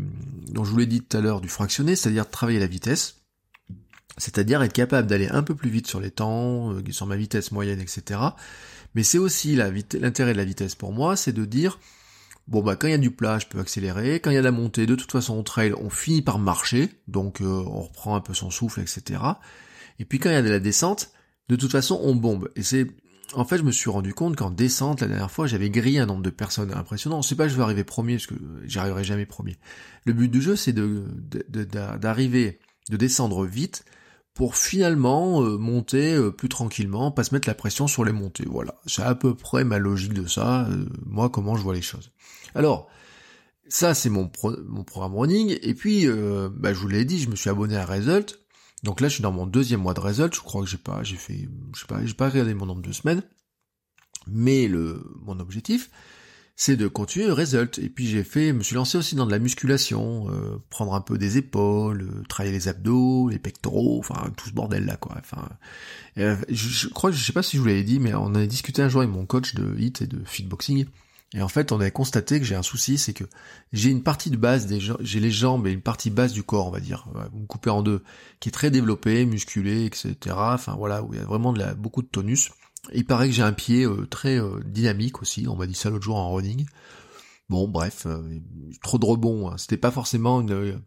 dont 0.49 0.63
je 0.63 0.71
vous 0.71 0.77
l'ai 0.77 0.85
dit 0.85 1.01
tout 1.01 1.17
à 1.17 1.21
l'heure, 1.21 1.41
du 1.41 1.49
fractionné, 1.49 1.95
c'est-à-dire 1.95 2.29
travailler 2.29 2.59
la 2.59 2.67
vitesse, 2.67 3.24
c'est-à-dire 4.17 4.61
être 4.61 4.73
capable 4.73 5.07
d'aller 5.07 5.27
un 5.29 5.43
peu 5.43 5.55
plus 5.55 5.69
vite 5.69 5.87
sur 5.87 5.99
les 5.99 6.11
temps, 6.11 6.73
sur 6.91 7.05
ma 7.05 7.17
vitesse 7.17 7.51
moyenne, 7.51 7.79
etc 7.79 8.19
mais 8.95 9.03
c'est 9.03 9.17
aussi 9.17 9.55
l'intérêt 9.55 10.31
de 10.31 10.37
la 10.37 10.45
vitesse 10.45 10.73
pour 10.73 10.93
moi, 10.93 11.17
c'est 11.17 11.33
de 11.33 11.45
dire, 11.45 11.79
bon 12.47 12.63
bah 12.63 12.77
quand 12.77 12.87
il 12.87 12.91
y 12.91 12.95
a 12.95 12.97
du 12.97 13.11
plat, 13.11 13.37
je 13.39 13.45
peux 13.45 13.59
accélérer, 13.59 14.21
quand 14.21 14.31
il 14.31 14.35
y 14.35 14.37
a 14.37 14.41
de 14.41 14.45
la 14.45 14.51
montée, 14.51 14.85
de 14.85 14.95
toute 14.95 15.11
façon 15.11 15.37
au 15.37 15.43
trail, 15.43 15.73
on 15.73 15.89
finit 15.89 16.21
par 16.21 16.39
marcher, 16.39 16.89
donc 17.09 17.41
euh, 17.41 17.45
on 17.45 17.81
reprend 17.81 18.15
un 18.15 18.21
peu 18.21 18.33
son 18.33 18.49
souffle, 18.49 18.79
etc. 18.79 19.21
Et 19.99 20.05
puis 20.05 20.17
quand 20.17 20.29
il 20.29 20.33
y 20.33 20.37
a 20.37 20.41
de 20.41 20.49
la 20.49 20.61
descente, 20.61 21.11
de 21.49 21.57
toute 21.57 21.71
façon 21.71 21.99
on 22.01 22.15
bombe. 22.15 22.49
Et 22.55 22.63
c'est 22.63 22.87
en 23.33 23.43
fait, 23.43 23.57
je 23.57 23.63
me 23.63 23.71
suis 23.71 23.89
rendu 23.89 24.13
compte 24.13 24.37
qu'en 24.37 24.51
descente, 24.51 25.01
la 25.01 25.07
dernière 25.07 25.31
fois, 25.31 25.47
j'avais 25.47 25.69
grillé 25.69 25.99
un 25.99 26.05
nombre 26.05 26.21
de 26.21 26.29
personnes 26.29 26.71
impressionnant. 26.71 27.21
C'est 27.21 27.35
pas 27.35 27.45
que 27.45 27.49
je 27.49 27.57
vais 27.57 27.63
arriver 27.63 27.83
premier, 27.83 28.13
parce 28.13 28.27
que 28.27 28.35
j'arriverai 28.65 29.03
jamais 29.03 29.25
premier. 29.25 29.57
Le 30.05 30.13
but 30.13 30.29
du 30.29 30.41
jeu, 30.41 30.55
c'est 30.55 30.73
de, 30.73 31.03
d'arriver, 31.99 32.59
de 32.89 32.97
descendre 32.97 33.45
vite, 33.45 33.83
pour 34.35 34.57
finalement 34.57 35.41
euh, 35.41 35.57
monter 35.57 36.13
euh, 36.13 36.29
plus 36.29 36.49
tranquillement, 36.49 37.09
pas 37.09 37.23
se 37.23 37.33
mettre 37.33 37.47
la 37.47 37.55
pression 37.55 37.87
sur 37.87 38.03
les 38.03 38.11
montées. 38.11 38.45
Voilà, 38.45 38.75
c'est 38.85 39.01
à 39.01 39.15
peu 39.15 39.33
près 39.33 39.63
ma 39.63 39.79
logique 39.79 40.13
de 40.13 40.27
ça, 40.27 40.65
euh, 40.65 40.85
moi 41.05 41.29
comment 41.29 41.55
je 41.55 41.63
vois 41.63 41.73
les 41.73 41.81
choses. 41.81 42.11
Alors, 42.53 42.87
ça 43.69 43.95
c'est 43.95 44.09
mon, 44.09 44.29
mon 44.67 44.83
programme 44.83 45.15
running, 45.15 45.57
et 45.61 45.73
puis 45.73 46.05
bah, 46.05 46.73
je 46.73 46.79
vous 46.79 46.87
l'ai 46.87 47.05
dit, 47.05 47.19
je 47.19 47.29
me 47.29 47.35
suis 47.35 47.49
abonné 47.49 47.77
à 47.77 47.85
Result, 47.85 48.39
donc 48.83 49.01
là 49.01 49.07
je 49.07 49.13
suis 49.13 49.23
dans 49.23 49.31
mon 49.31 49.47
deuxième 49.47 49.81
mois 49.81 49.95
de 49.95 50.01
Result, 50.01 50.35
je 50.35 50.41
crois 50.41 50.61
que 50.61 50.67
j'ai 50.67 50.77
pas, 50.77 51.01
j'ai 51.01 51.15
fait, 51.15 51.49
je 51.73 51.79
sais 51.79 51.87
pas, 51.87 52.05
j'ai 52.05 52.13
pas 52.13 52.29
regardé 52.29 52.53
mon 52.53 52.67
nombre 52.67 52.83
de 52.83 52.91
semaines, 52.91 53.23
mais 54.27 54.67
le 54.67 55.03
mon 55.23 55.39
objectif, 55.39 55.89
c'est 56.55 56.77
de 56.77 56.87
continuer 56.87 57.27
le 57.27 57.33
result. 57.33 57.79
Et 57.79 57.89
puis 57.89 58.07
j'ai 58.07 58.23
fait, 58.23 58.53
me 58.53 58.63
suis 58.63 58.75
lancé 58.75 58.97
aussi 58.97 59.15
dans 59.15 59.25
de 59.25 59.31
la 59.31 59.39
musculation, 59.39 60.29
euh, 60.29 60.57
prendre 60.69 60.93
un 60.93 61.01
peu 61.01 61.17
des 61.17 61.37
épaules, 61.37 62.03
euh, 62.03 62.23
travailler 62.29 62.53
les 62.53 62.67
abdos, 62.67 63.29
les 63.29 63.39
pectoraux, 63.39 63.99
enfin 63.99 64.31
tout 64.37 64.47
ce 64.47 64.53
bordel 64.53 64.85
là 64.85 64.95
quoi. 64.95 65.15
Enfin, 65.19 65.49
euh, 66.17 66.35
je, 66.49 66.87
crois, 66.87 67.11
je 67.11 67.23
sais 67.23 67.33
pas 67.33 67.43
si 67.43 67.57
je 67.57 67.61
vous 67.61 67.67
l'avais 67.67 67.83
dit, 67.83 67.99
mais 67.99 68.13
on 68.13 68.33
a 68.35 68.45
discuté 68.45 68.81
un 68.81 68.89
jour 68.89 69.01
avec 69.01 69.13
mon 69.13 69.25
coach 69.25 69.53
de 69.55 69.75
hit 69.77 70.01
et 70.01 70.07
de 70.07 70.23
fitboxing. 70.25 70.85
Et 71.33 71.41
en 71.41 71.49
fait, 71.49 71.73
on 71.73 71.81
avait 71.81 71.91
constaté 71.91 72.39
que 72.39 72.45
j'ai 72.45 72.55
un 72.55 72.63
souci, 72.63 72.97
c'est 72.97 73.11
que 73.11 73.25
j'ai 73.73 73.89
une 73.89 74.03
partie 74.03 74.29
de 74.29 74.37
base 74.37 74.67
des 74.67 74.79
j'ai 74.79 75.19
les 75.19 75.31
jambes 75.31 75.67
et 75.67 75.71
une 75.71 75.81
partie 75.81 76.09
basse 76.09 76.31
du 76.31 76.43
corps, 76.43 76.67
on 76.67 76.71
va 76.71 76.79
dire, 76.79 77.09
vous 77.33 77.39
me 77.39 77.45
coupez 77.45 77.69
en 77.69 77.81
deux, 77.81 78.03
qui 78.39 78.47
est 78.47 78.53
très 78.53 78.71
développée, 78.71 79.25
musculée, 79.25 79.85
etc. 79.85 80.15
Enfin 80.37 80.75
voilà, 80.77 81.03
où 81.03 81.13
il 81.13 81.19
y 81.19 81.21
a 81.21 81.25
vraiment 81.25 81.51
de 81.51 81.59
la, 81.59 81.73
beaucoup 81.73 82.03
de 82.03 82.07
tonus. 82.07 82.51
Il 82.93 83.05
paraît 83.05 83.27
que 83.27 83.33
j'ai 83.33 83.43
un 83.43 83.53
pied 83.53 83.85
euh, 83.85 84.05
très 84.05 84.39
euh, 84.39 84.59
dynamique 84.65 85.21
aussi, 85.21 85.47
on 85.47 85.55
m'a 85.55 85.67
dit 85.67 85.73
ça 85.73 85.89
l'autre 85.89 86.03
jour 86.03 86.17
en 86.17 86.33
running. 86.33 86.65
Bon, 87.49 87.67
bref, 87.67 88.03
euh, 88.05 88.39
trop 88.81 88.97
de 88.97 89.05
rebond. 89.05 89.49
Hein. 89.49 89.57
C'était 89.57 89.77
pas 89.77 89.91
forcément 89.91 90.41
une. 90.41 90.81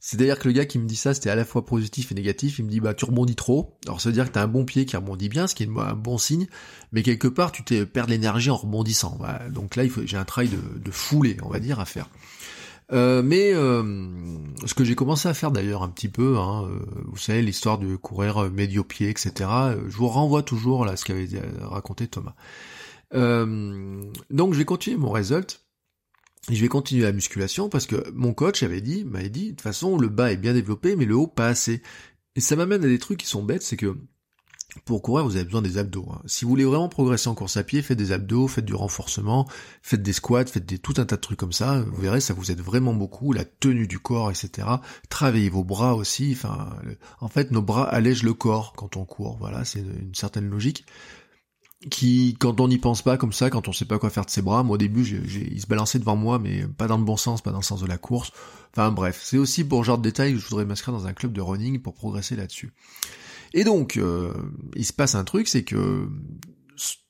C'est-à-dire 0.00 0.38
que 0.38 0.48
le 0.48 0.52
gars 0.52 0.66
qui 0.66 0.78
me 0.78 0.86
dit 0.86 0.96
ça, 0.96 1.14
c'était 1.14 1.30
à 1.30 1.34
la 1.34 1.46
fois 1.46 1.64
positif 1.64 2.12
et 2.12 2.14
négatif. 2.14 2.58
Il 2.58 2.66
me 2.66 2.70
dit 2.70 2.80
bah 2.80 2.92
tu 2.92 3.06
rebondis 3.06 3.36
trop. 3.36 3.78
Alors 3.86 4.02
ça 4.02 4.10
veut 4.10 4.12
dire 4.12 4.26
que 4.26 4.32
t'as 4.32 4.42
un 4.42 4.48
bon 4.48 4.66
pied 4.66 4.84
qui 4.84 4.96
rebondit 4.96 5.30
bien, 5.30 5.46
ce 5.46 5.54
qui 5.54 5.62
est 5.62 5.68
un 5.78 5.94
bon 5.94 6.18
signe. 6.18 6.46
Mais 6.92 7.02
quelque 7.02 7.28
part, 7.28 7.52
tu 7.52 7.64
t'es 7.64 7.86
perds 7.86 8.06
l'énergie 8.06 8.50
en 8.50 8.56
rebondissant. 8.56 9.18
Donc 9.50 9.76
là, 9.76 9.84
j'ai 10.04 10.16
un 10.18 10.26
travail 10.26 10.50
de, 10.50 10.78
de 10.78 10.90
foulée, 10.90 11.38
on 11.42 11.48
va 11.48 11.58
dire, 11.58 11.80
à 11.80 11.86
faire. 11.86 12.10
Euh, 12.92 13.22
mais 13.22 13.52
euh, 13.54 13.82
ce 14.66 14.74
que 14.74 14.84
j'ai 14.84 14.94
commencé 14.94 15.28
à 15.28 15.34
faire 15.34 15.50
d'ailleurs 15.50 15.82
un 15.82 15.88
petit 15.88 16.08
peu, 16.08 16.38
hein, 16.38 16.68
euh, 16.68 16.78
vous 17.06 17.16
savez 17.16 17.42
l'histoire 17.42 17.78
de 17.78 17.96
courir 17.96 18.50
médio-pied, 18.50 19.08
etc. 19.08 19.32
Je 19.88 19.96
vous 19.96 20.08
renvoie 20.08 20.42
toujours 20.42 20.84
là 20.84 20.92
à 20.92 20.96
ce 20.96 21.04
qu'avait 21.04 21.28
raconté 21.60 22.08
Thomas. 22.08 22.34
donc 23.12 24.52
je 24.52 24.58
vais 24.58 24.64
continuer 24.64 24.96
mon 24.98 25.10
result. 25.10 25.60
Je 26.50 26.60
vais 26.60 26.68
continuer 26.68 27.04
la 27.04 27.12
musculation 27.12 27.70
parce 27.70 27.86
que 27.86 28.10
mon 28.10 28.34
coach 28.34 28.62
avait 28.62 28.82
dit, 28.82 29.04
m'avait 29.06 29.30
dit, 29.30 29.46
de 29.46 29.50
toute 29.50 29.62
façon 29.62 29.96
le 29.96 30.08
bas 30.08 30.30
est 30.30 30.36
bien 30.36 30.52
développé 30.52 30.94
mais 30.94 31.06
le 31.06 31.16
haut 31.16 31.26
pas 31.26 31.48
assez. 31.48 31.82
Et 32.36 32.40
ça 32.40 32.54
m'amène 32.56 32.84
à 32.84 32.88
des 32.88 32.98
trucs 32.98 33.20
qui 33.20 33.26
sont 33.26 33.42
bêtes, 33.42 33.62
c'est 33.62 33.76
que 33.78 33.96
pour 34.84 35.02
courir, 35.02 35.24
vous 35.24 35.36
avez 35.36 35.44
besoin 35.44 35.62
des 35.62 35.78
abdos. 35.78 36.06
Hein. 36.10 36.20
Si 36.26 36.44
vous 36.44 36.50
voulez 36.50 36.64
vraiment 36.64 36.88
progresser 36.88 37.28
en 37.28 37.34
course 37.34 37.56
à 37.56 37.62
pied, 37.62 37.80
faites 37.80 37.98
des 37.98 38.12
abdos, 38.12 38.48
faites 38.48 38.64
du 38.64 38.74
renforcement, 38.74 39.48
faites 39.82 40.02
des 40.02 40.12
squats, 40.12 40.46
faites 40.46 40.66
des, 40.66 40.78
tout 40.78 40.94
un 40.96 41.04
tas 41.04 41.16
de 41.16 41.20
trucs 41.20 41.38
comme 41.38 41.52
ça. 41.52 41.80
Vous 41.80 42.02
verrez, 42.02 42.20
ça 42.20 42.34
vous 42.34 42.50
aide 42.50 42.60
vraiment 42.60 42.92
beaucoup. 42.92 43.32
La 43.32 43.44
tenue 43.44 43.86
du 43.86 43.98
corps, 43.98 44.30
etc. 44.30 44.66
Travaillez 45.08 45.48
vos 45.48 45.64
bras 45.64 45.94
aussi. 45.94 46.32
Enfin, 46.32 46.76
en 47.20 47.28
fait, 47.28 47.50
nos 47.50 47.62
bras 47.62 47.84
allègent 47.84 48.24
le 48.24 48.34
corps 48.34 48.72
quand 48.76 48.96
on 48.96 49.04
court. 49.04 49.36
Voilà, 49.38 49.64
c'est 49.64 49.80
une 49.80 50.14
certaine 50.14 50.50
logique 50.50 50.84
qui, 51.90 52.36
quand 52.38 52.60
on 52.60 52.68
n'y 52.68 52.78
pense 52.78 53.02
pas 53.02 53.16
comme 53.16 53.32
ça, 53.32 53.50
quand 53.50 53.68
on 53.68 53.72
sait 53.72 53.84
pas 53.84 53.98
quoi 53.98 54.10
faire 54.10 54.24
de 54.24 54.30
ses 54.30 54.42
bras, 54.42 54.62
moi 54.62 54.74
au 54.74 54.78
début, 54.78 55.04
j'ai, 55.04 55.20
il 55.52 55.60
se 55.60 55.66
balançait 55.66 55.98
devant 55.98 56.16
moi, 56.16 56.38
mais 56.38 56.66
pas 56.66 56.86
dans 56.86 56.98
le 56.98 57.04
bon 57.04 57.16
sens, 57.16 57.42
pas 57.42 57.50
dans 57.50 57.58
le 57.58 57.64
sens 57.64 57.80
de 57.80 57.86
la 57.86 57.98
course. 57.98 58.32
Enfin 58.72 58.90
bref, 58.90 59.20
c'est 59.22 59.38
aussi 59.38 59.64
pour 59.64 59.84
genre 59.84 59.98
de 59.98 60.02
détails 60.02 60.34
que 60.34 60.38
je 60.38 60.48
voudrais 60.48 60.64
m'inscrire 60.64 60.94
dans 60.94 61.06
un 61.06 61.12
club 61.12 61.32
de 61.32 61.40
running 61.40 61.80
pour 61.80 61.94
progresser 61.94 62.36
là-dessus. 62.36 62.72
Et 63.52 63.64
donc, 63.64 63.96
euh, 63.96 64.32
il 64.74 64.84
se 64.84 64.92
passe 64.92 65.14
un 65.14 65.24
truc, 65.24 65.46
c'est 65.46 65.62
que 65.62 66.08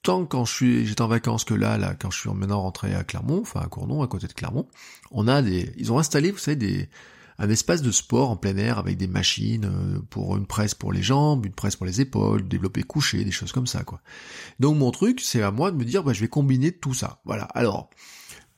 tant 0.02 0.26
quand 0.26 0.44
je 0.44 0.52
suis, 0.52 0.86
j'étais 0.86 1.02
en 1.02 1.08
vacances 1.08 1.44
que 1.44 1.54
là, 1.54 1.78
là, 1.78 1.94
quand 1.98 2.10
je 2.10 2.20
suis 2.20 2.30
maintenant 2.30 2.60
rentré 2.60 2.94
à 2.94 3.04
Clermont, 3.04 3.40
enfin 3.40 3.60
à 3.60 3.66
Cournon, 3.66 4.02
à 4.02 4.08
côté 4.08 4.26
de 4.26 4.32
Clermont, 4.32 4.68
on 5.10 5.26
a 5.26 5.40
des, 5.40 5.72
ils 5.78 5.92
ont 5.92 5.98
installé, 5.98 6.30
vous 6.30 6.38
savez, 6.38 6.56
des, 6.56 6.88
un 7.38 7.50
espace 7.50 7.82
de 7.82 7.90
sport 7.90 8.30
en 8.30 8.36
plein 8.36 8.56
air 8.56 8.78
avec 8.78 8.96
des 8.96 9.06
machines 9.06 9.64
euh, 9.64 10.00
pour 10.10 10.36
une 10.36 10.46
presse 10.46 10.74
pour 10.74 10.92
les 10.92 11.02
jambes, 11.02 11.46
une 11.46 11.52
presse 11.52 11.76
pour 11.76 11.86
les 11.86 12.00
épaules, 12.00 12.46
développer 12.46 12.82
couché, 12.82 13.24
des 13.24 13.30
choses 13.30 13.52
comme 13.52 13.66
ça 13.66 13.84
quoi. 13.84 14.00
Donc 14.60 14.76
mon 14.76 14.90
truc, 14.90 15.20
c'est 15.20 15.42
à 15.42 15.50
moi 15.50 15.70
de 15.70 15.76
me 15.76 15.84
dire 15.84 16.04
bah 16.04 16.12
je 16.12 16.20
vais 16.20 16.28
combiner 16.28 16.72
tout 16.72 16.94
ça. 16.94 17.20
Voilà. 17.24 17.44
Alors 17.54 17.90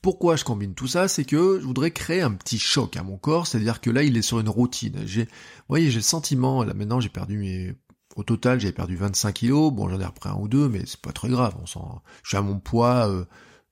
pourquoi 0.01 0.35
je 0.35 0.43
combine 0.43 0.73
tout 0.73 0.87
ça? 0.87 1.07
C'est 1.07 1.25
que 1.25 1.59
je 1.59 1.65
voudrais 1.65 1.91
créer 1.91 2.21
un 2.21 2.31
petit 2.31 2.59
choc 2.59 2.95
à 2.97 3.03
mon 3.03 3.17
corps, 3.17 3.47
c'est-à-dire 3.47 3.81
que 3.81 3.89
là 3.89 4.03
il 4.03 4.15
est 4.15 4.21
sur 4.21 4.39
une 4.39 4.49
routine. 4.49 5.01
J'ai 5.05 5.23
vous 5.23 5.29
voyez, 5.69 5.89
j'ai 5.89 5.99
le 5.99 6.03
sentiment 6.03 6.63
là 6.63 6.73
maintenant 6.73 6.99
j'ai 6.99 7.09
perdu 7.09 7.37
mes 7.37 7.75
au 8.17 8.23
total, 8.23 8.59
j'avais 8.59 8.73
perdu 8.73 8.95
25 8.95 9.31
kilos. 9.31 9.71
Bon, 9.71 9.87
j'en 9.89 9.99
ai 9.99 10.05
repris 10.05 10.29
un 10.29 10.35
ou 10.35 10.47
deux, 10.47 10.67
mais 10.67 10.81
c'est 10.85 10.99
pas 10.99 11.13
très 11.13 11.29
grave. 11.29 11.55
On 11.61 11.67
sent, 11.67 11.79
je 12.23 12.29
suis 12.29 12.37
à 12.37 12.41
mon 12.41 12.59
poids 12.59 13.07
euh, 13.07 13.25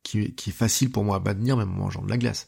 qui, 0.03 0.19
est 0.19 0.51
facile 0.51 0.91
pour 0.91 1.03
moi 1.03 1.17
à 1.17 1.19
maintenir, 1.19 1.57
même 1.57 1.71
en 1.71 1.85
mangeant 1.85 2.03
de 2.03 2.09
la 2.09 2.17
glace. 2.17 2.47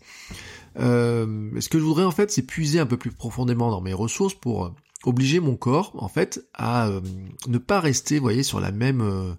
Euh, 0.80 1.60
ce 1.60 1.70
que 1.70 1.80
je 1.80 1.84
voudrais 1.84 2.06
en 2.06 2.12
fait, 2.12 2.32
c'est 2.32 2.44
puiser 2.44 2.80
un 2.80 2.86
peu 2.86 2.98
plus 2.98 3.12
profondément 3.12 3.72
dans 3.72 3.82
mes 3.82 3.94
ressources 3.94 4.34
pour 4.34 4.66
euh, 4.66 4.70
obliger 5.04 5.40
mon 5.40 5.56
corps, 5.56 5.92
en 5.98 6.08
fait, 6.08 6.46
à 6.54 6.88
euh, 6.88 7.02
ne 7.48 7.58
pas 7.58 7.80
rester, 7.80 8.18
vous 8.18 8.24
voyez, 8.24 8.44
sur 8.44 8.60
la 8.60 8.72
même, 8.72 9.38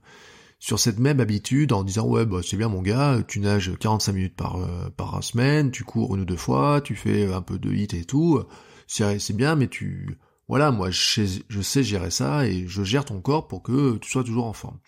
sur 0.58 0.78
cette 0.78 0.98
même 0.98 1.20
habitude 1.20 1.72
en 1.72 1.84
disant 1.84 2.06
ouais 2.06 2.26
bah 2.26 2.40
c'est 2.42 2.56
bien 2.56 2.68
mon 2.68 2.82
gars, 2.82 3.22
tu 3.26 3.40
nages 3.40 3.72
45 3.78 4.12
minutes 4.12 4.36
par 4.36 4.58
par 4.96 5.22
semaine, 5.22 5.70
tu 5.70 5.84
cours 5.84 6.14
une 6.14 6.22
ou 6.22 6.24
deux 6.24 6.36
fois, 6.36 6.80
tu 6.80 6.96
fais 6.96 7.32
un 7.32 7.42
peu 7.42 7.58
de 7.58 7.72
hit 7.72 7.94
et 7.94 8.04
tout, 8.04 8.42
c'est 8.86 9.36
bien, 9.36 9.54
mais 9.54 9.68
tu 9.68 10.18
voilà, 10.48 10.70
moi 10.70 10.90
je 10.90 11.26
sais, 11.26 11.44
je 11.48 11.60
sais 11.60 11.84
gérer 11.84 12.10
ça 12.10 12.46
et 12.46 12.66
je 12.66 12.82
gère 12.82 13.04
ton 13.04 13.20
corps 13.20 13.46
pour 13.46 13.62
que 13.62 13.98
tu 13.98 14.10
sois 14.10 14.24
toujours 14.24 14.46
en 14.46 14.52
forme. 14.54 14.78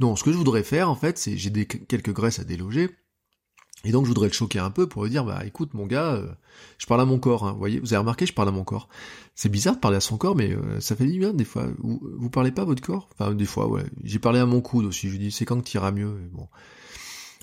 Non, 0.00 0.16
ce 0.16 0.24
que 0.24 0.32
je 0.32 0.36
voudrais 0.36 0.64
faire 0.64 0.90
en 0.90 0.96
fait, 0.96 1.16
c'est 1.16 1.38
j'ai 1.38 1.50
quelques 1.66 2.12
graisses 2.12 2.38
à 2.38 2.44
déloger 2.44 2.90
et 3.84 3.92
donc 3.92 4.04
je 4.04 4.08
voudrais 4.08 4.28
le 4.28 4.32
choquer 4.32 4.58
un 4.58 4.70
peu 4.70 4.88
pour 4.88 5.04
lui 5.04 5.10
dire 5.10 5.24
bah 5.24 5.42
écoute 5.44 5.74
mon 5.74 5.86
gars, 5.86 6.14
euh, 6.14 6.26
je 6.78 6.86
parle 6.86 7.00
à 7.00 7.04
mon 7.04 7.18
corps, 7.18 7.44
hein. 7.44 7.52
vous 7.52 7.58
voyez, 7.58 7.78
vous 7.78 7.92
avez 7.92 7.98
remarqué 7.98 8.26
je 8.26 8.32
parle 8.32 8.48
à 8.48 8.52
mon 8.52 8.64
corps. 8.64 8.88
C'est 9.34 9.50
bizarre 9.50 9.76
de 9.76 9.80
parler 9.80 9.98
à 9.98 10.00
son 10.00 10.16
corps, 10.16 10.34
mais 10.34 10.52
euh, 10.52 10.80
ça 10.80 10.96
fait 10.96 11.06
du 11.06 11.18
bien 11.18 11.34
des 11.34 11.44
fois. 11.44 11.68
Vous, 11.78 12.00
vous 12.02 12.30
parlez 12.30 12.50
pas 12.50 12.62
à 12.62 12.64
votre 12.64 12.82
corps? 12.82 13.08
Enfin 13.12 13.34
des 13.34 13.44
fois 13.44 13.68
ouais. 13.68 13.84
J'ai 14.02 14.18
parlé 14.18 14.38
à 14.40 14.46
mon 14.46 14.60
coude 14.60 14.86
aussi, 14.86 15.08
je 15.08 15.12
lui 15.12 15.18
dis 15.18 15.30
c'est 15.30 15.44
quand 15.44 15.60
que 15.60 15.68
tu 15.68 15.76
iras 15.76 15.92
mieux? 15.92 16.12
bon. 16.32 16.48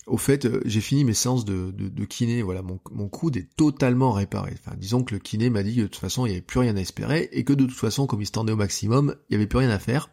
Au 0.06 0.18
fait, 0.18 0.46
euh, 0.46 0.60
j'ai 0.66 0.82
fini 0.82 1.06
mes 1.06 1.14
séances 1.14 1.46
de, 1.46 1.72
de, 1.72 2.06
kiné, 2.06 2.42
voilà, 2.42 2.62
mon, 2.62 2.78
mon, 2.92 3.08
coude 3.08 3.38
est 3.38 3.48
totalement 3.56 4.12
réparé. 4.12 4.54
Enfin, 4.60 4.76
disons 4.78 5.02
que 5.02 5.14
le 5.14 5.20
kiné 5.20 5.50
m'a 5.50 5.64
dit 5.64 5.78
que 5.78 5.82
de 5.84 5.88
toute 5.88 6.02
façon, 6.02 6.26
il 6.26 6.30
n'y 6.30 6.36
avait 6.36 6.42
plus 6.42 6.60
rien 6.60 6.76
à 6.76 6.82
espérer, 6.82 7.30
et 7.32 7.46
que 7.46 7.54
de 7.54 7.64
toute 7.64 7.78
façon, 7.78 8.06
comme 8.06 8.22
il 8.22 8.26
se 8.26 8.34
tendait 8.34 8.52
au 8.52 8.58
maximum, 8.58 9.16
il 9.30 9.34
n'y 9.34 9.36
avait 9.38 9.48
plus 9.48 9.60
rien 9.60 9.70
à 9.70 9.80
faire, 9.80 10.10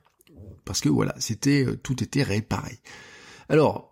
parce 0.64 0.80
que 0.80 0.88
voilà, 0.88 1.16
c'était 1.18 1.66
tout 1.82 2.04
était 2.04 2.22
réparé. 2.22 2.78
Alors, 3.48 3.89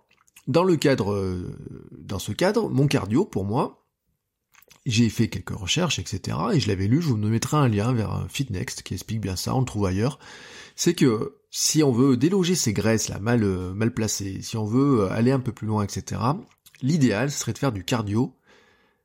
dans 0.48 0.64
le 0.64 0.76
cadre, 0.76 1.12
euh, 1.12 1.54
dans 1.92 2.18
ce 2.18 2.32
cadre, 2.32 2.68
mon 2.70 2.88
cardio, 2.88 3.24
pour 3.24 3.44
moi, 3.44 3.86
j'ai 4.86 5.10
fait 5.10 5.28
quelques 5.28 5.50
recherches, 5.50 5.98
etc. 5.98 6.36
Et 6.54 6.60
je 6.60 6.68
l'avais 6.68 6.88
lu, 6.88 7.02
je 7.02 7.08
vous 7.08 7.16
mettrai 7.16 7.58
un 7.58 7.68
lien 7.68 7.92
vers 7.92 8.10
un 8.12 8.26
Fitnext 8.28 8.82
qui 8.82 8.94
explique 8.94 9.20
bien 9.20 9.36
ça, 9.36 9.54
on 9.54 9.60
le 9.60 9.66
trouve 9.66 9.84
ailleurs. 9.84 10.18
C'est 10.74 10.94
que 10.94 11.36
si 11.50 11.82
on 11.82 11.92
veut 11.92 12.16
déloger 12.16 12.54
ces 12.54 12.72
graisses 12.72 13.08
là 13.08 13.18
mal, 13.18 13.44
euh, 13.44 13.74
mal 13.74 13.92
placées, 13.92 14.40
si 14.40 14.56
on 14.56 14.64
veut 14.64 15.02
euh, 15.02 15.12
aller 15.12 15.32
un 15.32 15.40
peu 15.40 15.52
plus 15.52 15.66
loin, 15.66 15.84
etc., 15.84 16.20
l'idéal 16.80 17.30
serait 17.30 17.52
de 17.52 17.58
faire 17.58 17.72
du 17.72 17.84
cardio 17.84 18.34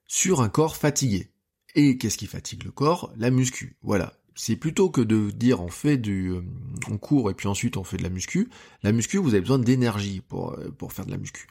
sur 0.07 0.41
un 0.41 0.49
corps 0.49 0.77
fatigué. 0.77 1.29
Et 1.75 1.97
qu'est-ce 1.97 2.17
qui 2.17 2.27
fatigue 2.27 2.63
le 2.63 2.71
corps? 2.71 3.11
La 3.17 3.31
muscu. 3.31 3.77
Voilà 3.81 4.13
c'est 4.35 4.55
plutôt 4.55 4.89
que 4.89 5.01
de 5.01 5.31
dire 5.31 5.61
on 5.61 5.69
fait 5.69 5.97
du 5.97 6.31
euh, 6.31 6.41
on 6.89 6.97
court 6.97 7.29
et 7.29 7.33
puis 7.33 7.47
ensuite 7.47 7.77
on 7.77 7.83
fait 7.83 7.97
de 7.97 8.03
la 8.03 8.09
muscu. 8.09 8.49
La 8.81 8.91
muscu, 8.91 9.17
vous 9.17 9.29
avez 9.29 9.41
besoin 9.41 9.59
d'énergie 9.59 10.21
pour 10.21 10.53
euh, 10.53 10.71
pour 10.77 10.93
faire 10.93 11.05
de 11.05 11.11
la 11.11 11.17
muscu. 11.17 11.47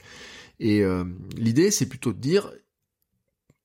Et 0.61 0.83
euh, 0.83 1.05
l'idée, 1.37 1.71
c'est 1.71 1.87
plutôt 1.87 2.12
de 2.12 2.19
dire 2.19 2.53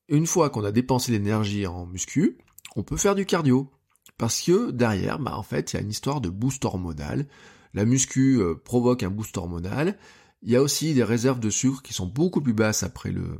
une 0.08 0.28
fois 0.28 0.50
qu'on 0.50 0.64
a 0.64 0.72
dépensé 0.72 1.12
l'énergie 1.12 1.68
en 1.68 1.86
muscu, 1.86 2.38
on 2.76 2.84
peut 2.84 2.98
faire 2.98 3.16
du 3.16 3.26
cardio 3.26 3.72
parce 4.18 4.42
que 4.42 4.72
derrière, 4.72 5.20
bah 5.20 5.36
en 5.36 5.44
fait, 5.44 5.74
il 5.74 5.76
y 5.76 5.80
a 5.80 5.82
une 5.82 5.90
histoire 5.90 6.22
de 6.22 6.30
boost 6.30 6.64
hormonal. 6.66 7.28
La 7.74 7.86
muscu 7.86 8.42
provoque 8.64 9.04
un 9.04 9.12
boost 9.12 9.38
hormonal. 9.38 9.98
Il 10.42 10.50
y 10.50 10.56
a 10.56 10.62
aussi 10.62 10.94
des 10.94 11.04
réserves 11.04 11.40
de 11.40 11.50
sucre 11.50 11.82
qui 11.84 11.94
sont 11.94 12.08
beaucoup 12.08 12.42
plus 12.42 12.54
basses 12.54 12.84
après 12.84 13.12
le 13.12 13.38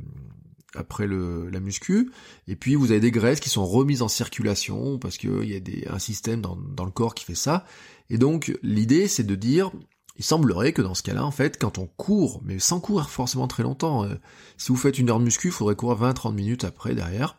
après 0.74 1.06
le, 1.06 1.48
la 1.50 1.60
muscu, 1.60 2.10
et 2.46 2.56
puis 2.56 2.74
vous 2.74 2.90
avez 2.90 3.00
des 3.00 3.10
graisses 3.10 3.40
qui 3.40 3.48
sont 3.48 3.66
remises 3.66 4.02
en 4.02 4.08
circulation 4.08 4.98
parce 4.98 5.16
qu'il 5.16 5.44
y 5.44 5.56
a 5.56 5.60
des, 5.60 5.86
un 5.88 5.98
système 5.98 6.40
dans, 6.40 6.56
dans 6.56 6.84
le 6.84 6.90
corps 6.90 7.14
qui 7.14 7.24
fait 7.24 7.34
ça. 7.34 7.64
Et 8.10 8.18
donc 8.18 8.56
l'idée 8.62 9.08
c'est 9.08 9.24
de 9.24 9.34
dire, 9.34 9.70
il 10.18 10.24
semblerait 10.24 10.72
que 10.72 10.82
dans 10.82 10.94
ce 10.94 11.02
cas-là, 11.04 11.24
en 11.24 11.30
fait, 11.30 11.58
quand 11.58 11.78
on 11.78 11.86
court, 11.86 12.42
mais 12.44 12.58
sans 12.58 12.80
courir 12.80 13.08
forcément 13.08 13.46
très 13.46 13.62
longtemps, 13.62 14.04
euh, 14.04 14.14
si 14.56 14.68
vous 14.68 14.76
faites 14.76 14.98
une 14.98 15.10
heure 15.10 15.20
de 15.20 15.24
muscu, 15.24 15.48
il 15.48 15.52
faudrait 15.52 15.76
courir 15.76 15.98
20-30 16.00 16.34
minutes 16.34 16.64
après 16.64 16.94
derrière, 16.94 17.36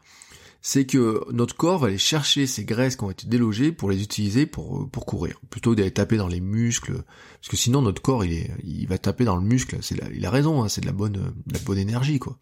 c'est 0.61 0.85
que 0.85 1.23
notre 1.31 1.55
corps 1.55 1.79
va 1.79 1.87
aller 1.87 1.97
chercher 1.97 2.47
ces 2.47 2.65
graisses 2.65 2.95
qui 2.95 3.03
ont 3.03 3.11
été 3.11 3.27
délogées 3.27 3.71
pour 3.71 3.89
les 3.89 4.03
utiliser 4.03 4.45
pour, 4.45 4.89
pour 4.89 5.05
courir, 5.05 5.39
plutôt 5.49 5.71
que 5.71 5.77
d'aller 5.77 5.91
taper 5.91 6.17
dans 6.17 6.27
les 6.27 6.41
muscles, 6.41 7.03
parce 7.41 7.49
que 7.49 7.57
sinon 7.57 7.81
notre 7.81 8.01
corps 8.01 8.25
il, 8.25 8.33
est, 8.33 8.51
il 8.63 8.87
va 8.87 8.97
taper 8.97 9.23
dans 9.23 9.35
le 9.35 9.41
muscle, 9.41 9.77
c'est 9.81 9.95
il 10.13 10.25
a 10.25 10.29
raison, 10.29 10.63
hein, 10.63 10.69
c'est 10.69 10.81
de 10.81 10.85
la 10.85 10.91
bonne, 10.91 11.13
de 11.13 11.53
la 11.53 11.59
bonne 11.59 11.77
énergie 11.77 12.19
quoi. 12.19 12.37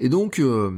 Et 0.00 0.08
donc 0.08 0.40
euh, 0.40 0.72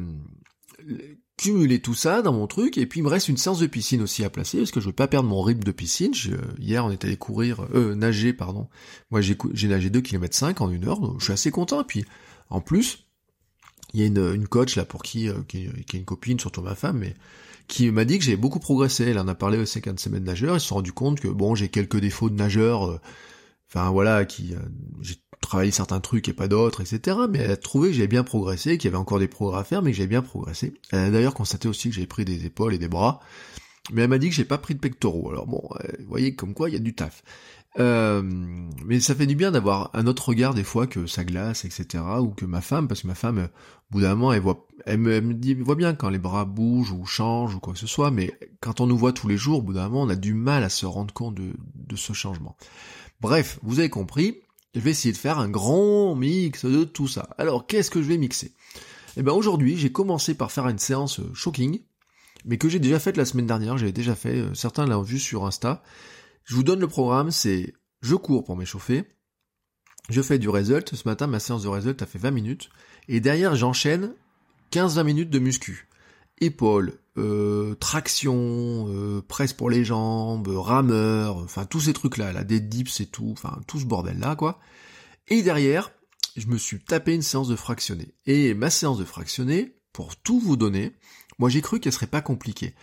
cumuler 1.39 1.81
tout 1.81 1.95
ça 1.95 2.21
dans 2.21 2.35
mon 2.35 2.47
truc, 2.47 2.77
et 2.77 2.85
puis 2.85 3.01
il 3.01 3.03
me 3.05 3.09
reste 3.09 3.29
une 3.31 3.39
séance 3.39 3.61
de 3.61 3.67
piscine 3.67 4.03
aussi 4.03 4.25
à 4.25 4.31
placer, 4.31 4.59
parce 4.59 4.71
que 4.71 4.81
je 4.81 4.87
veux 4.87 4.93
pas 4.93 5.09
perdre 5.09 5.29
mon 5.29 5.41
rythme 5.41 5.63
de 5.63 5.73
piscine. 5.73 6.13
hier 6.59 6.85
on 6.85 6.91
est 6.91 7.05
allé 7.05 7.17
courir, 7.17 7.67
euh, 7.75 7.95
nager 7.95 8.35
pardon. 8.35 8.69
Moi 9.11 9.23
j'ai 9.23 9.69
nagé 9.69 9.89
2 9.89 10.01
km 10.03 10.37
5 10.37 10.61
en 10.61 10.71
une 10.71 10.87
heure, 10.87 11.01
donc 11.01 11.21
je 11.21 11.25
suis 11.25 11.33
assez 11.33 11.51
content. 11.51 11.83
Puis 11.85 12.05
en 12.51 12.61
plus 12.61 13.07
il 13.95 14.01
y 14.01 14.03
a 14.03 14.07
une, 14.07 14.35
une 14.35 14.49
coach 14.49 14.77
là 14.77 14.85
pour 14.85 15.03
qui, 15.03 15.29
euh, 15.29 15.43
qui, 15.47 15.69
qui, 15.87 15.97
est 15.97 16.01
une 16.01 16.05
copine, 16.05 16.39
surtout 16.39 16.63
ma 16.63 16.75
femme, 16.75 16.99
mais 16.99 17.15
qui 17.69 17.91
m'a 17.91 18.05
dit 18.05 18.19
que 18.19 18.25
j'ai 18.25 18.37
beaucoup 18.37 18.61
progressé. 18.61 19.05
Elle 19.05 19.19
en 19.19 19.29
a 19.29 19.35
parlé 19.35 19.59
aussi 19.59 19.81
qu'un 19.81 19.95
de 19.95 20.01
semaines 20.01 20.25
nageurs. 20.25 20.57
Ils 20.57 20.61
se 20.61 20.69
sont 20.69 20.77
rendu 20.77 20.93
compte 20.93 21.21
que 21.21 21.29
bon, 21.29 21.55
j'ai 21.55 21.69
quelques 21.69 21.99
défauts 21.99 22.31
de 22.31 22.35
nageur. 22.35 22.91
Euh, 22.91 23.01
enfin 23.69 23.91
voilà, 23.91 24.25
qui 24.25 24.55
euh, 24.55 24.59
j'ai 25.01 25.17
travaillé 25.43 25.71
certains 25.71 26.01
trucs 26.01 26.29
et 26.29 26.33
pas 26.33 26.49
d'autres, 26.49 26.81
etc. 26.81 27.19
Mais 27.29 27.41
elle 27.41 27.51
a 27.51 27.57
trouvé 27.57 27.89
que 27.89 27.95
j'avais 27.95 28.09
bien 28.09 28.25
progressé, 28.25 28.79
qu'il 28.79 28.89
y 28.89 28.93
avait 28.93 29.01
encore 29.01 29.19
des 29.19 29.29
progrès 29.29 29.61
à 29.61 29.65
faire, 29.65 29.83
mais 29.83 29.91
que 29.91 29.97
j'avais 29.97 30.09
bien 30.09 30.23
progressé. 30.23 30.75
Elle 30.91 30.99
a 30.99 31.11
d'ailleurs 31.11 31.35
constaté 31.35 31.69
aussi 31.69 31.91
que 31.91 31.95
j'avais 31.95 32.07
pris 32.07 32.25
des 32.25 32.47
épaules 32.47 32.73
et 32.73 32.79
des 32.79 32.89
bras. 32.89 33.21
Mais 33.93 34.03
elle 34.03 34.09
m'a 34.09 34.19
dit 34.19 34.29
que 34.29 34.35
j'ai 34.35 34.45
pas 34.45 34.59
pris 34.59 34.75
de 34.75 34.81
pectoraux. 34.81 35.31
Alors 35.31 35.47
bon, 35.47 35.63
vous 35.99 36.07
voyez 36.09 36.35
comme 36.35 36.55
quoi 36.55 36.71
il 36.71 36.73
y 36.73 36.77
a 36.77 36.81
du 36.81 36.95
taf. 36.95 37.23
Euh, 37.79 38.23
mais 38.85 39.01
ça 39.01 39.15
fait 39.15 39.27
du 39.27 39.35
bien 39.35 39.51
d'avoir 39.51 39.91
un 39.95 40.07
autre 40.07 40.29
regard 40.29 40.53
des 40.55 40.65
fois 40.65 40.87
que 40.87 41.07
sa 41.07 41.25
glace, 41.25 41.65
etc. 41.65 42.05
Ou 42.21 42.29
que 42.29 42.45
ma 42.45 42.61
femme, 42.61 42.87
parce 42.87 43.03
que 43.03 43.07
ma 43.07 43.15
femme, 43.15 43.39
au 43.39 43.95
bout 43.95 44.01
d'un 44.03 44.15
moment, 44.15 44.33
elle 44.33 44.43
voit, 44.43 44.67
elle 44.85 44.99
me, 44.99 45.35
dit, 45.35 45.55
voit 45.55 45.75
bien 45.75 45.95
quand 45.95 46.11
les 46.11 46.19
bras 46.19 46.45
bougent 46.45 46.93
ou 46.93 47.07
changent 47.07 47.55
ou 47.55 47.61
quoi 47.61 47.73
que 47.73 47.79
ce 47.79 47.87
soit, 47.87 48.11
mais 48.11 48.33
quand 48.61 48.81
on 48.81 48.87
nous 48.87 48.97
voit 48.97 49.13
tous 49.13 49.29
les 49.29 49.37
jours, 49.37 49.59
au 49.59 49.63
bout 49.63 49.73
d'un 49.73 49.89
moment, 49.89 50.03
on 50.03 50.09
a 50.11 50.17
du 50.17 50.35
mal 50.35 50.65
à 50.65 50.69
se 50.69 50.87
rendre 50.87 51.15
compte 51.15 51.35
de, 51.35 51.53
de 51.75 51.97
ce 51.97 52.13
changement. 52.13 52.57
Bref, 53.21 53.59
vous 53.63 53.79
avez 53.79 53.89
compris, 53.89 54.41
je 54.75 54.81
vais 54.81 54.91
essayer 54.91 55.13
de 55.13 55.19
faire 55.19 55.39
un 55.39 55.49
grand 55.49 56.15
mix 56.15 56.65
de 56.65 56.85
tout 56.85 57.09
ça. 57.09 57.29
Alors, 57.39 57.67
qu'est-ce 57.67 57.91
que 57.91 58.03
je 58.03 58.09
vais 58.09 58.19
mixer? 58.19 58.53
Eh 59.17 59.23
ben 59.23 59.33
aujourd'hui, 59.33 59.77
j'ai 59.77 59.93
commencé 59.93 60.35
par 60.35 60.51
faire 60.51 60.69
une 60.69 60.79
séance 60.79 61.21
shocking, 61.35 61.81
mais 62.45 62.57
que 62.57 62.69
j'ai 62.69 62.79
déjà 62.79 62.99
faite 62.99 63.17
la 63.17 63.25
semaine 63.25 63.47
dernière, 63.47 63.77
j'avais 63.77 63.93
déjà 63.93 64.15
fait, 64.15 64.37
euh, 64.37 64.55
certains 64.55 64.87
l'ont 64.87 65.03
vu 65.03 65.19
sur 65.19 65.45
Insta, 65.45 65.83
je 66.45 66.55
vous 66.55 66.63
donne 66.63 66.81
le 66.81 66.89
programme, 66.89 67.31
c'est 67.31 67.75
je 68.01 68.15
cours 68.15 68.45
pour 68.45 68.57
m'échauffer, 68.57 69.05
je 70.09 70.23
fais 70.23 70.39
du 70.39 70.49
result, 70.49 70.95
ce 70.95 71.07
matin 71.07 71.27
ma 71.27 71.39
séance 71.39 71.63
de 71.63 71.69
result 71.69 72.01
a 72.01 72.07
fait 72.07 72.19
20 72.19 72.31
minutes, 72.31 72.71
et 73.09 73.21
derrière 73.21 73.55
j'enchaîne 73.55 74.15
15-20 74.73 75.05
minutes 75.05 75.31
de 75.31 75.39
muscu. 75.39 75.89
Épaules, 76.41 76.99
euh, 77.19 77.75
traction, 77.75 78.87
euh, 78.89 79.21
presse 79.21 79.53
pour 79.53 79.69
les 79.69 79.85
jambes, 79.85 80.49
rameur, 80.49 81.37
enfin 81.37 81.67
tous 81.67 81.81
ces 81.81 81.93
trucs-là, 81.93 82.33
là, 82.33 82.45
des 82.45 82.61
dips 82.61 83.01
et 83.01 83.07
tout, 83.07 83.31
enfin 83.33 83.61
tout 83.67 83.79
ce 83.79 83.85
bordel-là, 83.85 84.37
quoi. 84.37 84.59
Et 85.29 85.43
derrière, 85.43 85.93
je 86.37 86.47
me 86.47 86.57
suis 86.57 86.83
tapé 86.83 87.15
une 87.15 87.23
séance 87.23 87.49
de 87.49 87.57
fractionné. 87.57 88.15
Et 88.27 88.55
ma 88.55 88.71
séance 88.71 88.99
de 88.99 89.05
fractionné, 89.05 89.77
pour 89.93 90.17
tout 90.17 90.41
vous 90.41 90.57
donner, 90.57 90.93
moi 91.39 91.51
j'ai 91.51 91.61
cru 91.61 91.81
qu'elle 91.81 91.93
serait 91.93 92.07
pas 92.07 92.23
compliquée. 92.23 92.75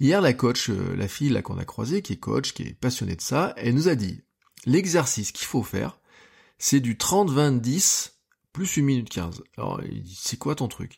Hier, 0.00 0.20
la 0.20 0.32
coach, 0.32 0.70
euh, 0.70 0.96
la 0.96 1.06
fille 1.06 1.28
là 1.28 1.42
qu'on 1.42 1.58
a 1.58 1.64
croisée, 1.64 2.02
qui 2.02 2.14
est 2.14 2.18
coach, 2.18 2.52
qui 2.52 2.62
est 2.62 2.74
passionnée 2.74 3.16
de 3.16 3.20
ça, 3.20 3.52
elle 3.56 3.74
nous 3.74 3.88
a 3.88 3.94
dit, 3.94 4.22
l'exercice 4.66 5.30
qu'il 5.30 5.46
faut 5.46 5.62
faire, 5.62 6.00
c'est 6.58 6.80
du 6.80 6.94
30-20-10 6.94 8.12
plus 8.52 8.78
1 8.78 8.82
minute 8.82 9.08
15. 9.10 9.42
Alors, 9.58 9.80
c'est 10.14 10.38
quoi 10.38 10.54
ton 10.54 10.68
truc? 10.68 10.96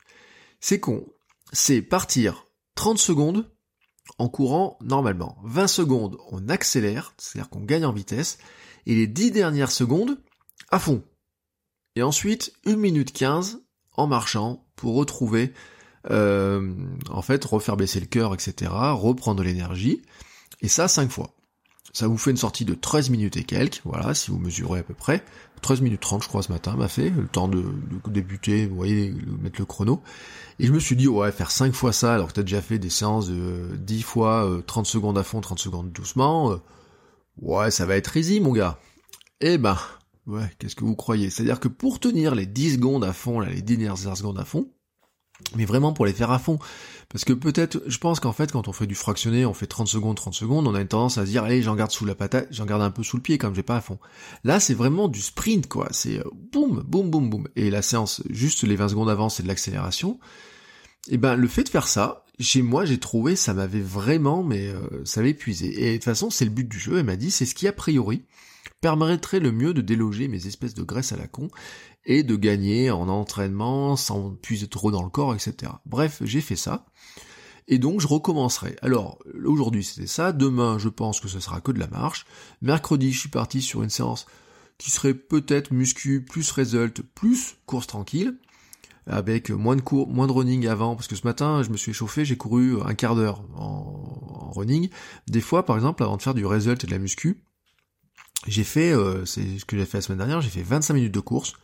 C'est 0.61 0.78
con. 0.78 1.07
C'est 1.52 1.83
partir 1.83 2.46
30 2.76 2.99
secondes 2.99 3.50
en 4.18 4.28
courant 4.28 4.78
normalement. 4.80 5.37
20 5.45 5.66
secondes, 5.66 6.16
on 6.30 6.49
accélère, 6.49 7.14
c'est-à-dire 7.18 7.50
qu'on 7.50 7.64
gagne 7.64 7.85
en 7.85 7.92
vitesse, 7.92 8.38
et 8.87 8.95
les 8.95 9.09
10 9.09 9.33
dernières 9.33 9.73
secondes, 9.73 10.18
à 10.71 10.78
fond. 10.78 11.02
Et 11.97 12.02
ensuite, 12.02 12.52
1 12.64 12.76
minute 12.76 13.12
15 13.12 13.62
en 13.92 14.06
marchant 14.06 14.64
pour 14.76 14.95
retrouver 14.95 15.52
euh, 16.11 16.75
en 17.11 17.23
fait, 17.23 17.45
refaire 17.45 17.76
baisser 17.76 18.00
le 18.00 18.06
cœur, 18.06 18.35
etc., 18.35 18.71
reprendre 18.73 19.42
l'énergie, 19.42 20.02
et 20.61 20.68
ça 20.68 20.88
cinq 20.88 21.11
fois. 21.11 21.36
Ça 21.97 22.09
vous 22.09 22.19
fait 22.19 22.31
une 22.31 22.37
sortie 22.37 22.67
de 22.67 22.75
13 22.75 23.09
minutes 23.09 23.38
et 23.38 23.45
quelques, 23.45 23.81
voilà, 23.87 24.12
si 24.12 24.31
vous 24.31 24.37
mesurez 24.37 24.81
à 24.81 24.83
peu 24.83 24.93
près. 24.93 25.25
13 25.62 25.81
minutes 25.81 26.03
30, 26.03 26.25
je 26.25 26.29
crois, 26.29 26.43
ce 26.43 26.53
matin, 26.53 26.76
m'a 26.76 26.88
fait, 26.88 27.09
le 27.09 27.26
temps 27.26 27.49
de, 27.49 27.65
débuter, 28.07 28.67
vous 28.67 28.76
voyez, 28.76 29.15
mettre 29.41 29.59
le 29.59 29.65
chrono. 29.65 30.03
Et 30.59 30.67
je 30.67 30.73
me 30.75 30.79
suis 30.79 30.95
dit, 30.95 31.09
ouais, 31.09 31.33
faire 31.33 31.50
5 31.50 31.73
fois 31.73 31.95
ça, 31.95 32.12
alors 32.12 32.29
que 32.29 32.35
t'as 32.35 32.43
déjà 32.43 32.61
fait 32.61 32.79
des 32.79 32.91
séances 32.91 33.29
de 33.29 33.79
10 33.79 34.03
fois 34.03 34.47
30 34.67 34.85
secondes 34.85 35.17
à 35.17 35.23
fond, 35.23 35.41
30 35.41 35.59
secondes 35.59 35.91
doucement, 35.91 36.61
ouais, 37.41 37.71
ça 37.71 37.87
va 37.87 37.97
être 37.97 38.15
easy, 38.19 38.41
mon 38.41 38.53
gars. 38.53 38.79
Eh 39.41 39.57
ben, 39.57 39.79
ouais, 40.26 40.53
qu'est-ce 40.59 40.76
que 40.76 40.85
vous 40.85 40.97
croyez? 40.97 41.31
C'est-à-dire 41.31 41.61
que 41.61 41.69
pour 41.69 41.99
tenir 41.99 42.35
les 42.35 42.45
10 42.45 42.75
secondes 42.75 43.05
à 43.05 43.15
fond, 43.15 43.41
là, 43.41 43.49
les 43.49 43.62
10 43.62 43.79
dernières 43.79 44.19
secondes 44.19 44.38
à 44.38 44.45
fond, 44.45 44.69
mais 45.55 45.64
vraiment 45.64 45.93
pour 45.93 46.07
les 46.07 46.12
faire 46.12 46.31
à 46.31 46.38
fond. 46.38 46.59
Parce 47.09 47.25
que 47.25 47.33
peut-être, 47.33 47.83
je 47.87 47.99
pense 47.99 48.19
qu'en 48.19 48.33
fait, 48.33 48.50
quand 48.50 48.69
on 48.69 48.73
fait 48.73 48.87
du 48.87 48.97
fractionné, 48.97 49.47
on 49.47 49.55
fait 49.55 49.66
30 49.66 49.87
secondes, 49.87 50.16
30 50.16 50.35
secondes, 50.35 50.66
on 50.66 50.75
a 50.75 50.81
une 50.81 50.88
tendance 50.88 51.19
à 51.19 51.25
se 51.25 51.31
dire, 51.31 51.45
allez, 51.45 51.62
j'en 51.62 51.76
garde 51.76 51.93
sous 51.93 52.05
la 52.05 52.16
patate, 52.16 52.49
j'en 52.50 52.66
garde 52.66 52.83
un 52.83 52.90
peu 52.90 53.02
sous 53.05 53.16
le 53.16 53.23
pied, 53.23 53.38
comme 53.38 53.55
j'ai 53.55 53.62
pas 53.62 53.76
à 53.76 53.81
fond. 53.81 53.99
Là, 54.43 54.59
c'est 54.59 54.75
vraiment 54.75 55.07
du 55.07 55.21
sprint, 55.21 55.69
quoi. 55.69 55.88
C'est 55.93 56.19
euh, 56.19 56.25
boum, 56.52 56.83
boum, 56.83 57.11
boum, 57.11 57.31
boum. 57.31 57.49
Et 57.55 57.71
la 57.71 57.83
séance, 57.83 58.23
juste 58.28 58.64
les 58.64 58.76
20 58.76 58.88
secondes 58.88 59.09
avant, 59.09 59.28
c'est 59.28 59.45
de 59.45 59.49
l'accélération. 59.49 60.19
Et 61.09 61.14
eh 61.14 61.16
ben, 61.19 61.37
le 61.37 61.47
fait 61.47 61.62
de 61.62 61.69
faire 61.69 61.87
ça, 61.87 62.25
chez 62.40 62.62
moi, 62.62 62.85
j'ai 62.85 62.99
trouvé, 62.99 63.37
ça 63.37 63.55
m'avait 63.55 63.81
vraiment, 63.81 64.43
mais 64.43 64.69
euh, 64.69 65.05
ça 65.05 65.25
épuisé. 65.25 65.87
Et 65.87 65.93
de 65.93 65.97
toute 65.97 66.05
façon, 66.05 66.31
c'est 66.31 66.45
le 66.45 66.50
but 66.50 66.69
du 66.69 66.78
jeu, 66.78 66.99
elle 66.99 67.05
m'a 67.05 67.16
dit, 67.16 67.31
c'est 67.31 67.47
ce 67.47 67.55
qui, 67.55 67.69
a 67.69 67.73
priori, 67.73 68.25
permettrait 68.87 69.40
le 69.40 69.50
mieux 69.50 69.75
de 69.75 69.81
déloger 69.81 70.28
mes 70.28 70.47
espèces 70.47 70.75
de 70.75 70.85
graisse 70.85 71.11
à 71.11 71.16
la 71.16 71.26
con 71.26 71.49
et 72.05 72.23
de 72.23 72.37
gagner 72.37 72.93
en 72.93 73.09
entraînement 73.09 73.97
sans 73.97 74.31
puiser 74.31 74.69
trop 74.69 74.93
dans 74.93 75.02
le 75.02 75.09
corps, 75.09 75.35
etc. 75.35 75.73
Bref, 75.87 76.23
j'ai 76.25 76.40
fait 76.40 76.55
ça. 76.55 76.87
Et 77.66 77.78
donc 77.78 78.00
je 78.00 78.07
recommencerai. 78.07 78.76
Alors 78.83 79.19
aujourd'hui 79.45 79.83
c'était 79.83 80.07
ça, 80.07 80.31
demain 80.31 80.78
je 80.78 80.88
pense 80.88 81.19
que 81.19 81.26
ce 81.26 81.40
sera 81.40 81.61
que 81.61 81.73
de 81.73 81.81
la 81.81 81.88
marche. 81.88 82.26
Mercredi 82.62 83.12
je 83.12 83.19
suis 83.19 83.28
parti 83.28 83.61
sur 83.61 83.83
une 83.83 83.90
séance 83.90 84.26
qui 84.78 84.93
serait 84.93 85.14
peut-être 85.14 85.73
muscu 85.73 86.25
plus 86.25 86.49
result 86.52 87.02
plus 87.16 87.57
course 87.66 87.88
tranquille 87.88 88.38
avec 89.09 89.50
moins 89.50 89.75
de 89.75 89.81
cours, 89.81 90.09
moins 90.09 90.28
de 90.28 90.33
running 90.33 90.69
avant, 90.69 90.95
parce 90.95 91.09
que 91.09 91.16
ce 91.16 91.26
matin 91.26 91.64
je 91.64 91.71
me 91.71 91.76
suis 91.76 91.90
échauffé, 91.90 92.25
j'ai 92.25 92.37
couru 92.37 92.81
un 92.85 92.95
quart 92.95 93.16
d'heure 93.16 93.43
en, 93.57 94.50
running. 94.55 94.90
Des 95.28 95.40
fois, 95.40 95.64
par 95.64 95.76
exemple, 95.76 96.02
avant 96.02 96.16
de 96.16 96.23
faire 96.23 96.35
du 96.35 96.47
result 96.47 96.83
et 96.83 96.87
de 96.87 96.93
la 96.93 96.99
muscu, 96.99 97.43
j'ai 98.47 98.65
fait, 98.65 98.93
euh, 98.93 99.25
c'est 99.25 99.59
ce 99.59 99.65
que 99.65 99.76
j'ai 99.76 99.87
fait 99.87 99.99
la 99.99 100.03
semaine 100.03 100.19
dernière, 100.19 100.41
j'ai 100.41 100.50
fait 100.50 100.62
25 100.62 100.95
minutes 100.95 101.15
de 101.15 101.21
course, 101.21 101.55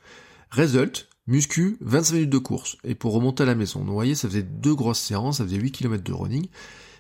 Result, 0.50 1.08
muscu, 1.26 1.78
25 1.80 2.14
minutes 2.14 2.30
de 2.30 2.38
course. 2.38 2.76
Et 2.84 2.94
pour 2.94 3.14
remonter 3.14 3.42
à 3.42 3.46
la 3.46 3.54
maison. 3.54 3.82
vous 3.82 3.92
voyez, 3.92 4.14
ça 4.14 4.28
faisait 4.28 4.42
deux 4.42 4.74
grosses 4.74 5.00
séances, 5.00 5.38
ça 5.38 5.44
faisait 5.44 5.56
8 5.56 5.72
km 5.72 6.04
de 6.04 6.12
running. 6.12 6.46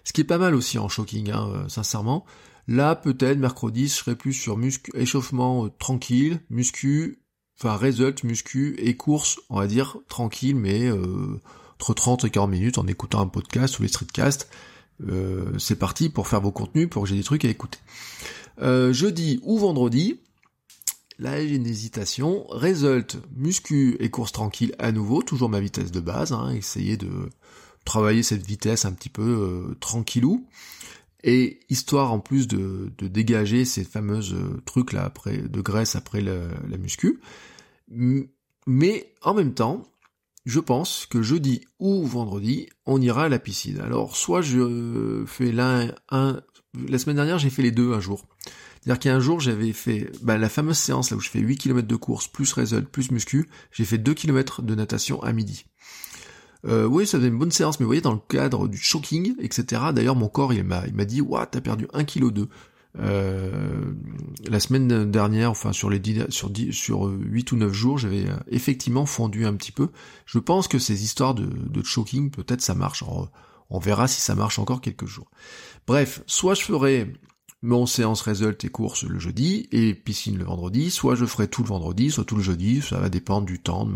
Ce 0.04 0.12
qui 0.12 0.22
est 0.22 0.24
pas 0.24 0.38
mal 0.38 0.54
aussi 0.54 0.78
en 0.78 0.88
shocking, 0.88 1.30
hein, 1.30 1.48
euh, 1.54 1.68
sincèrement. 1.68 2.24
Là, 2.66 2.94
peut-être, 2.94 3.38
mercredi, 3.38 3.88
je 3.88 3.94
serai 3.94 4.16
plus 4.16 4.32
sur 4.32 4.56
muscu, 4.56 4.90
échauffement 4.94 5.66
euh, 5.66 5.68
tranquille, 5.78 6.40
muscu, 6.48 7.22
enfin, 7.58 7.76
result, 7.76 8.24
muscu 8.24 8.74
et 8.78 8.96
course, 8.96 9.38
on 9.50 9.58
va 9.58 9.66
dire, 9.66 9.98
tranquille, 10.08 10.56
mais 10.56 10.86
euh, 10.88 11.40
entre 11.74 11.94
30 11.94 12.24
et 12.24 12.30
40 12.30 12.50
minutes 12.50 12.78
en 12.78 12.86
écoutant 12.86 13.20
un 13.20 13.26
podcast 13.26 13.78
ou 13.78 13.82
les 13.82 13.88
streetcasts. 13.88 14.48
c'est 15.58 15.78
parti 15.78 16.08
pour 16.08 16.28
faire 16.28 16.40
vos 16.40 16.52
contenus, 16.52 16.88
pour 16.88 17.02
que 17.02 17.08
j'ai 17.08 17.16
des 17.16 17.24
trucs 17.24 17.44
à 17.44 17.48
écouter. 17.48 17.78
Jeudi 18.58 19.40
ou 19.42 19.58
vendredi, 19.58 20.18
Là, 21.22 21.40
j'ai 21.40 21.54
une 21.54 21.66
hésitation. 21.66 22.44
Result, 22.48 23.16
muscu 23.36 23.96
et 24.00 24.10
course 24.10 24.32
tranquille 24.32 24.74
à 24.80 24.90
nouveau, 24.90 25.22
toujours 25.22 25.48
ma 25.48 25.60
vitesse 25.60 25.92
de 25.92 26.00
base, 26.00 26.32
hein, 26.32 26.50
essayer 26.50 26.96
de 26.96 27.28
travailler 27.84 28.24
cette 28.24 28.44
vitesse 28.44 28.84
un 28.84 28.92
petit 28.92 29.08
peu 29.08 29.22
euh, 29.22 29.74
tranquillou. 29.78 30.46
Et 31.22 31.60
histoire 31.68 32.12
en 32.12 32.18
plus 32.18 32.48
de, 32.48 32.90
dégager 32.98 33.64
ces 33.64 33.84
fameuses 33.84 34.34
euh, 34.34 34.60
trucs 34.66 34.92
là 34.92 35.04
après 35.04 35.38
de 35.38 35.60
graisse 35.60 35.94
après 35.94 36.20
la, 36.20 36.48
la 36.68 36.76
muscu. 36.76 37.20
Mais 38.66 39.14
en 39.22 39.34
même 39.34 39.54
temps, 39.54 39.84
je 40.44 40.58
pense 40.58 41.06
que 41.06 41.22
jeudi 41.22 41.60
ou 41.78 42.04
vendredi, 42.04 42.68
on 42.84 43.00
ira 43.00 43.26
à 43.26 43.28
la 43.28 43.38
piscine. 43.38 43.78
Alors 43.80 44.16
soit 44.16 44.42
je 44.42 45.22
fais 45.26 45.52
l'un, 45.52 45.94
un, 46.10 46.40
la 46.88 46.98
semaine 46.98 47.16
dernière 47.16 47.38
j'ai 47.38 47.50
fait 47.50 47.62
les 47.62 47.70
deux 47.70 47.92
un 47.92 48.00
jour. 48.00 48.24
C'est-à-dire 48.82 48.98
qu'il 48.98 49.10
y 49.10 49.14
a 49.14 49.16
un 49.16 49.20
jour, 49.20 49.38
j'avais 49.38 49.72
fait 49.72 50.10
bah, 50.22 50.38
la 50.38 50.48
fameuse 50.48 50.78
séance 50.78 51.10
là 51.10 51.16
où 51.16 51.20
je 51.20 51.28
fais 51.28 51.38
8 51.38 51.56
km 51.56 51.86
de 51.86 51.96
course, 51.96 52.26
plus 52.26 52.52
result, 52.52 52.88
plus 52.88 53.12
muscu, 53.12 53.48
j'ai 53.70 53.84
fait 53.84 53.98
2 53.98 54.12
km 54.12 54.60
de 54.62 54.74
natation 54.74 55.22
à 55.22 55.32
midi. 55.32 55.66
Euh, 56.66 56.86
oui, 56.86 57.06
ça 57.06 57.18
faisait 57.18 57.28
une 57.28 57.38
bonne 57.38 57.52
séance, 57.52 57.78
mais 57.78 57.84
vous 57.84 57.88
voyez, 57.88 58.02
dans 58.02 58.12
le 58.12 58.20
cadre 58.28 58.68
du 58.68 58.78
shocking, 58.78 59.34
etc. 59.40 59.82
D'ailleurs, 59.94 60.16
mon 60.16 60.28
corps, 60.28 60.52
il 60.52 60.64
m'a, 60.64 60.86
il 60.86 60.94
m'a 60.94 61.04
dit, 61.04 61.20
waouh, 61.20 61.44
t'as 61.50 61.60
perdu 61.60 61.86
1 61.92 62.04
kg 62.04 62.30
2. 62.30 62.48
Euh, 62.98 63.92
la 64.48 64.60
semaine 64.60 65.10
dernière, 65.10 65.50
enfin 65.50 65.72
sur 65.72 65.88
les 65.88 65.98
10, 65.98 66.26
sur 66.28 66.50
10, 66.50 66.72
sur 66.72 67.04
8 67.04 67.52
ou 67.52 67.56
9 67.56 67.72
jours, 67.72 67.98
j'avais 67.98 68.28
euh, 68.28 68.36
effectivement 68.48 69.06
fondu 69.06 69.46
un 69.46 69.54
petit 69.54 69.72
peu. 69.72 69.88
Je 70.26 70.38
pense 70.38 70.68
que 70.68 70.78
ces 70.78 71.04
histoires 71.04 71.34
de, 71.34 71.46
de 71.46 71.82
shocking, 71.84 72.30
peut-être 72.30 72.60
ça 72.60 72.74
marche. 72.74 73.02
on 73.70 73.78
verra 73.78 74.08
si 74.08 74.20
ça 74.20 74.34
marche 74.34 74.58
encore 74.58 74.80
quelques 74.80 75.06
jours. 75.06 75.30
Bref, 75.86 76.22
soit 76.26 76.54
je 76.54 76.62
ferai 76.62 77.12
mon 77.62 77.86
séance 77.86 78.22
result 78.22 78.64
et 78.64 78.68
course 78.68 79.04
le 79.04 79.18
jeudi 79.18 79.68
et 79.70 79.94
piscine 79.94 80.36
le 80.36 80.44
vendredi, 80.44 80.90
soit 80.90 81.14
je 81.14 81.24
ferai 81.24 81.48
tout 81.48 81.62
le 81.62 81.68
vendredi, 81.68 82.10
soit 82.10 82.24
tout 82.24 82.36
le 82.36 82.42
jeudi, 82.42 82.82
ça 82.82 82.98
va 82.98 83.08
dépendre 83.08 83.46
du 83.46 83.60
temps 83.60 83.86
de 83.86 83.92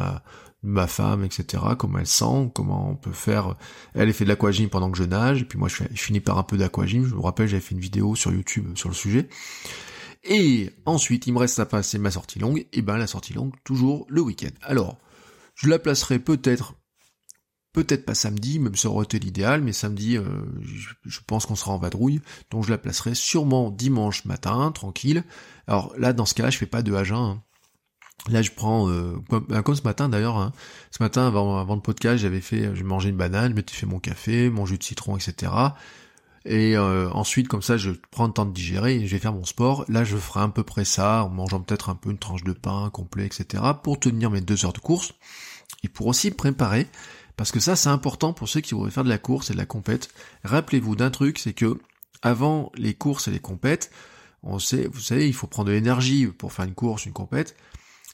ma, 0.63 0.87
femme, 0.87 1.25
etc., 1.25 1.63
comment 1.77 1.99
elle 1.99 2.07
sent, 2.07 2.51
comment 2.55 2.91
on 2.91 2.97
peut 2.97 3.13
faire, 3.13 3.57
elle, 3.95 4.13
fait 4.13 4.25
de 4.25 4.29
l'aquagym 4.29 4.69
pendant 4.69 4.91
que 4.91 4.99
je 4.99 5.05
nage, 5.05 5.43
et 5.43 5.45
puis 5.45 5.59
moi 5.59 5.69
je, 5.69 5.83
finis 5.95 6.21
par 6.21 6.39
un 6.39 6.45
peu 6.45 6.57
d'aquagym, 6.57 7.07
je 7.07 7.15
me 7.15 7.21
rappelle 7.21 7.49
j'avais 7.49 7.61
fait 7.61 7.75
une 7.75 7.81
vidéo 7.81 8.15
sur 8.15 8.33
YouTube 8.33 8.77
sur 8.77 8.89
le 8.89 8.95
sujet, 8.95 9.29
et 10.25 10.71
ensuite 10.85 11.27
il 11.27 11.33
me 11.33 11.39
reste 11.39 11.59
à 11.59 11.67
passer 11.67 11.99
ma 11.99 12.13
sortie 12.13 12.39
longue, 12.39 12.67
et 12.73 12.83
ben 12.83 12.97
la 12.97 13.09
sortie 13.09 13.33
longue 13.33 13.53
toujours 13.65 14.07
le 14.09 14.21
week-end. 14.21 14.55
Alors, 14.63 14.97
je 15.55 15.69
la 15.69 15.79
placerai 15.79 16.19
peut-être 16.21 16.75
Peut-être 17.77 18.07
pas 18.07 18.15
samedi, 18.15 18.59
même 18.59 18.75
ça 18.75 18.89
aurait 18.89 19.05
été 19.05 19.19
l'idéal, 19.19 19.61
mais 19.61 19.75
samedi, 19.75 20.17
euh, 20.17 20.25
je, 21.05 21.21
pense 21.27 21.45
qu'on 21.45 21.57
sera 21.57 21.73
en 21.73 21.79
vadrouille, 21.79 22.23
donc 22.51 22.65
je 22.65 22.71
la 22.71 22.79
placerai 22.79 23.15
sûrement 23.15 23.71
dimanche 23.71 24.25
matin, 24.25 24.73
tranquille. 24.73 25.25
Alors 25.67 25.93
là, 25.99 26.15
dans 26.15 26.25
ce 26.25 26.33
cas-là, 26.33 26.49
je 26.49 26.57
fais 26.57 26.65
pas 26.65 26.81
de 26.81 26.95
à 26.95 27.03
hein. 27.13 27.43
Là, 28.31 28.41
je 28.41 28.51
prends, 28.51 28.89
euh, 28.89 29.19
ben, 29.29 29.61
comme, 29.61 29.75
ce 29.75 29.83
matin 29.83 30.09
d'ailleurs, 30.09 30.39
hein. 30.39 30.55
ce 30.91 31.03
matin 31.03 31.27
avant, 31.27 31.59
avant 31.59 31.75
le 31.75 31.83
podcast, 31.83 32.17
j'avais 32.17 32.41
fait, 32.41 32.75
j'ai 32.75 32.83
mangé 32.83 33.11
une 33.11 33.19
banane, 33.19 33.51
je 33.51 33.57
m'étais 33.57 33.75
fait 33.75 33.85
mon 33.85 33.99
café, 33.99 34.49
mon 34.49 34.65
jus 34.65 34.79
de 34.79 34.83
citron, 34.83 35.19
etc. 35.19 35.53
Et 36.47 36.79
euh, 36.79 37.11
ensuite, 37.11 37.47
comme 37.47 37.61
ça, 37.61 37.77
je 37.77 37.91
prends 38.11 38.27
le 38.27 38.33
temps 38.33 38.47
de 38.47 38.55
digérer 38.55 38.95
et 38.95 39.07
je 39.07 39.13
vais 39.13 39.21
faire 39.21 39.35
mon 39.35 39.45
sport. 39.45 39.85
Là, 39.89 40.03
je 40.03 40.17
ferai 40.17 40.41
à 40.41 40.49
peu 40.49 40.63
près 40.63 40.87
ça, 40.87 41.25
en 41.25 41.29
mangeant 41.29 41.61
peut-être 41.61 41.91
un 41.91 41.95
peu 41.95 42.11
une 42.11 42.19
tranche 42.19 42.43
de 42.43 42.55
pain 42.55 42.89
complet, 42.89 43.27
etc. 43.27 43.63
pour 43.83 44.01
tenir 44.01 44.31
mes 44.31 44.41
deux 44.41 44.65
heures 44.65 44.73
de 44.73 44.79
course 44.79 45.13
et 45.83 45.89
pour 45.89 46.07
aussi 46.07 46.31
préparer 46.31 46.87
parce 47.37 47.53
que 47.53 47.61
ça, 47.61 47.77
c'est 47.77 47.89
important 47.89 48.33
pour 48.33 48.49
ceux 48.49 48.61
qui 48.61 48.75
voudraient 48.75 48.91
faire 48.91 49.05
de 49.05 49.09
la 49.09 49.19
course 49.19 49.51
et 49.51 49.53
de 49.53 49.59
la 49.59 49.67
compète. 49.67 50.09
Rappelez-vous 50.45 50.97
d'un 50.97 51.11
truc, 51.11 51.39
c'est 51.39 51.53
que 51.53 51.79
avant 52.23 52.73
les 52.77 52.95
courses 52.95 53.29
et 53.29 53.31
les 53.31 53.41
compètes, 53.41 53.91
on 54.43 54.59
sait, 54.59 54.87
vous 54.87 55.01
savez, 55.01 55.27
il 55.27 55.35
faut 55.35 55.47
prendre 55.47 55.69
de 55.69 55.75
l'énergie 55.75 56.27
pour 56.27 56.53
faire 56.53 56.65
une 56.65 56.75
course, 56.75 57.05
une 57.05 57.13
compète. 57.13 57.57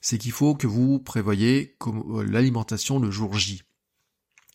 C'est 0.00 0.18
qu'il 0.18 0.32
faut 0.32 0.54
que 0.54 0.66
vous 0.66 0.98
prévoyez 0.98 1.76
euh, 1.86 2.24
l'alimentation 2.24 2.98
le 2.98 3.10
jour 3.10 3.38
J. 3.38 3.62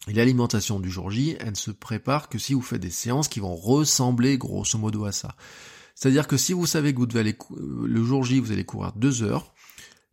Et 0.07 0.13
l'alimentation 0.13 0.79
du 0.79 0.89
jour 0.89 1.11
J, 1.11 1.37
elle 1.39 1.51
ne 1.51 1.55
se 1.55 1.71
prépare 1.71 2.27
que 2.27 2.37
si 2.39 2.53
vous 2.53 2.61
faites 2.61 2.81
des 2.81 2.89
séances 2.89 3.27
qui 3.27 3.39
vont 3.39 3.55
ressembler 3.55 4.37
grosso 4.37 4.77
modo 4.77 5.05
à 5.05 5.11
ça. 5.11 5.35
C'est-à-dire 5.95 6.27
que 6.27 6.37
si 6.37 6.53
vous 6.53 6.65
savez 6.65 6.93
que 6.93 6.99
vous 6.99 7.05
devez 7.05 7.21
aller 7.21 7.37
euh, 7.51 7.85
le 7.87 8.03
jour 8.03 8.23
J, 8.23 8.39
vous 8.39 8.51
allez 8.51 8.65
courir 8.65 8.91
deux 8.93 9.23
heures, 9.23 9.53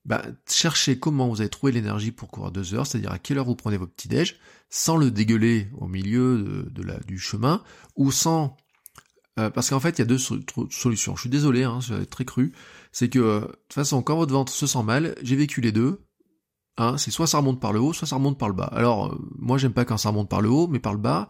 bah, 0.04 0.22
cherchez 0.48 0.98
comment 0.98 1.28
vous 1.28 1.40
allez 1.40 1.50
trouver 1.50 1.72
l'énergie 1.72 2.12
pour 2.12 2.28
courir 2.28 2.50
deux 2.50 2.74
heures, 2.74 2.86
c'est-à-dire 2.86 3.12
à 3.12 3.18
quelle 3.18 3.38
heure 3.38 3.46
vous 3.46 3.56
prenez 3.56 3.76
votre 3.76 3.92
petit 3.92 4.08
déj, 4.08 4.36
sans 4.70 4.96
le 4.96 5.10
dégueuler 5.10 5.68
au 5.78 5.86
milieu 5.86 6.66
de, 6.70 6.82
la, 6.82 6.98
du 7.00 7.18
chemin, 7.18 7.62
ou 7.96 8.12
sans 8.12 8.56
euh, 9.38 9.50
parce 9.50 9.70
qu'en 9.70 9.80
fait, 9.80 9.98
il 9.98 9.98
y 10.00 10.02
a 10.02 10.06
deux 10.06 10.18
solutions. 10.18 11.16
Je 11.16 11.22
suis 11.22 11.30
désolé, 11.30 11.64
hein, 11.64 11.80
je 11.80 11.94
très 12.04 12.24
cru. 12.24 12.52
C'est 12.92 13.08
que, 13.08 13.18
euh, 13.18 13.40
de 13.40 13.46
toute 13.46 13.72
façon, 13.72 14.02
quand 14.02 14.16
votre 14.16 14.32
ventre 14.32 14.52
se 14.52 14.66
sent 14.66 14.82
mal, 14.82 15.16
j'ai 15.22 15.36
vécu 15.36 15.60
les 15.60 15.72
deux. 15.72 16.04
Hein, 16.76 16.98
c'est 16.98 17.10
soit 17.10 17.26
ça 17.26 17.38
remonte 17.38 17.60
par 17.60 17.72
le 17.72 17.80
haut, 17.80 17.92
soit 17.92 18.06
ça 18.06 18.16
remonte 18.16 18.38
par 18.38 18.48
le 18.48 18.54
bas. 18.54 18.64
Alors, 18.72 19.06
euh, 19.06 19.18
moi, 19.38 19.58
j'aime 19.58 19.72
pas 19.72 19.84
quand 19.84 19.96
ça 19.96 20.10
remonte 20.10 20.28
par 20.28 20.40
le 20.40 20.50
haut, 20.50 20.68
mais 20.68 20.80
par 20.80 20.92
le 20.92 20.98
bas, 21.00 21.28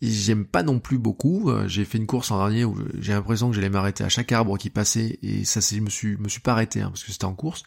J'aime 0.00 0.44
pas 0.44 0.62
non 0.62 0.78
plus 0.78 0.98
beaucoup. 0.98 1.50
Euh, 1.50 1.66
j'ai 1.66 1.84
fait 1.84 1.98
une 1.98 2.06
course 2.06 2.30
en 2.30 2.38
dernier 2.38 2.64
où 2.64 2.76
j'ai 3.00 3.12
l'impression 3.12 3.50
que 3.50 3.56
j'allais 3.56 3.68
m'arrêter 3.68 4.04
à 4.04 4.08
chaque 4.08 4.30
arbre 4.30 4.56
qui 4.56 4.70
passait 4.70 5.18
et 5.22 5.44
ça 5.44 5.60
je 5.60 5.80
me 5.80 5.90
suis, 5.90 6.16
me 6.16 6.28
suis 6.28 6.40
pas 6.40 6.52
arrêté 6.52 6.80
hein, 6.80 6.90
parce 6.90 7.02
que 7.02 7.10
c'était 7.10 7.24
en 7.24 7.34
course. 7.34 7.64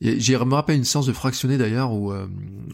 J'ai 0.00 0.36
me 0.36 0.54
rappelle 0.54 0.76
une 0.76 0.84
séance 0.84 1.06
de 1.06 1.12
fractionné 1.12 1.56
d'ailleurs 1.56 1.92
où, 1.92 2.12
euh, 2.12 2.26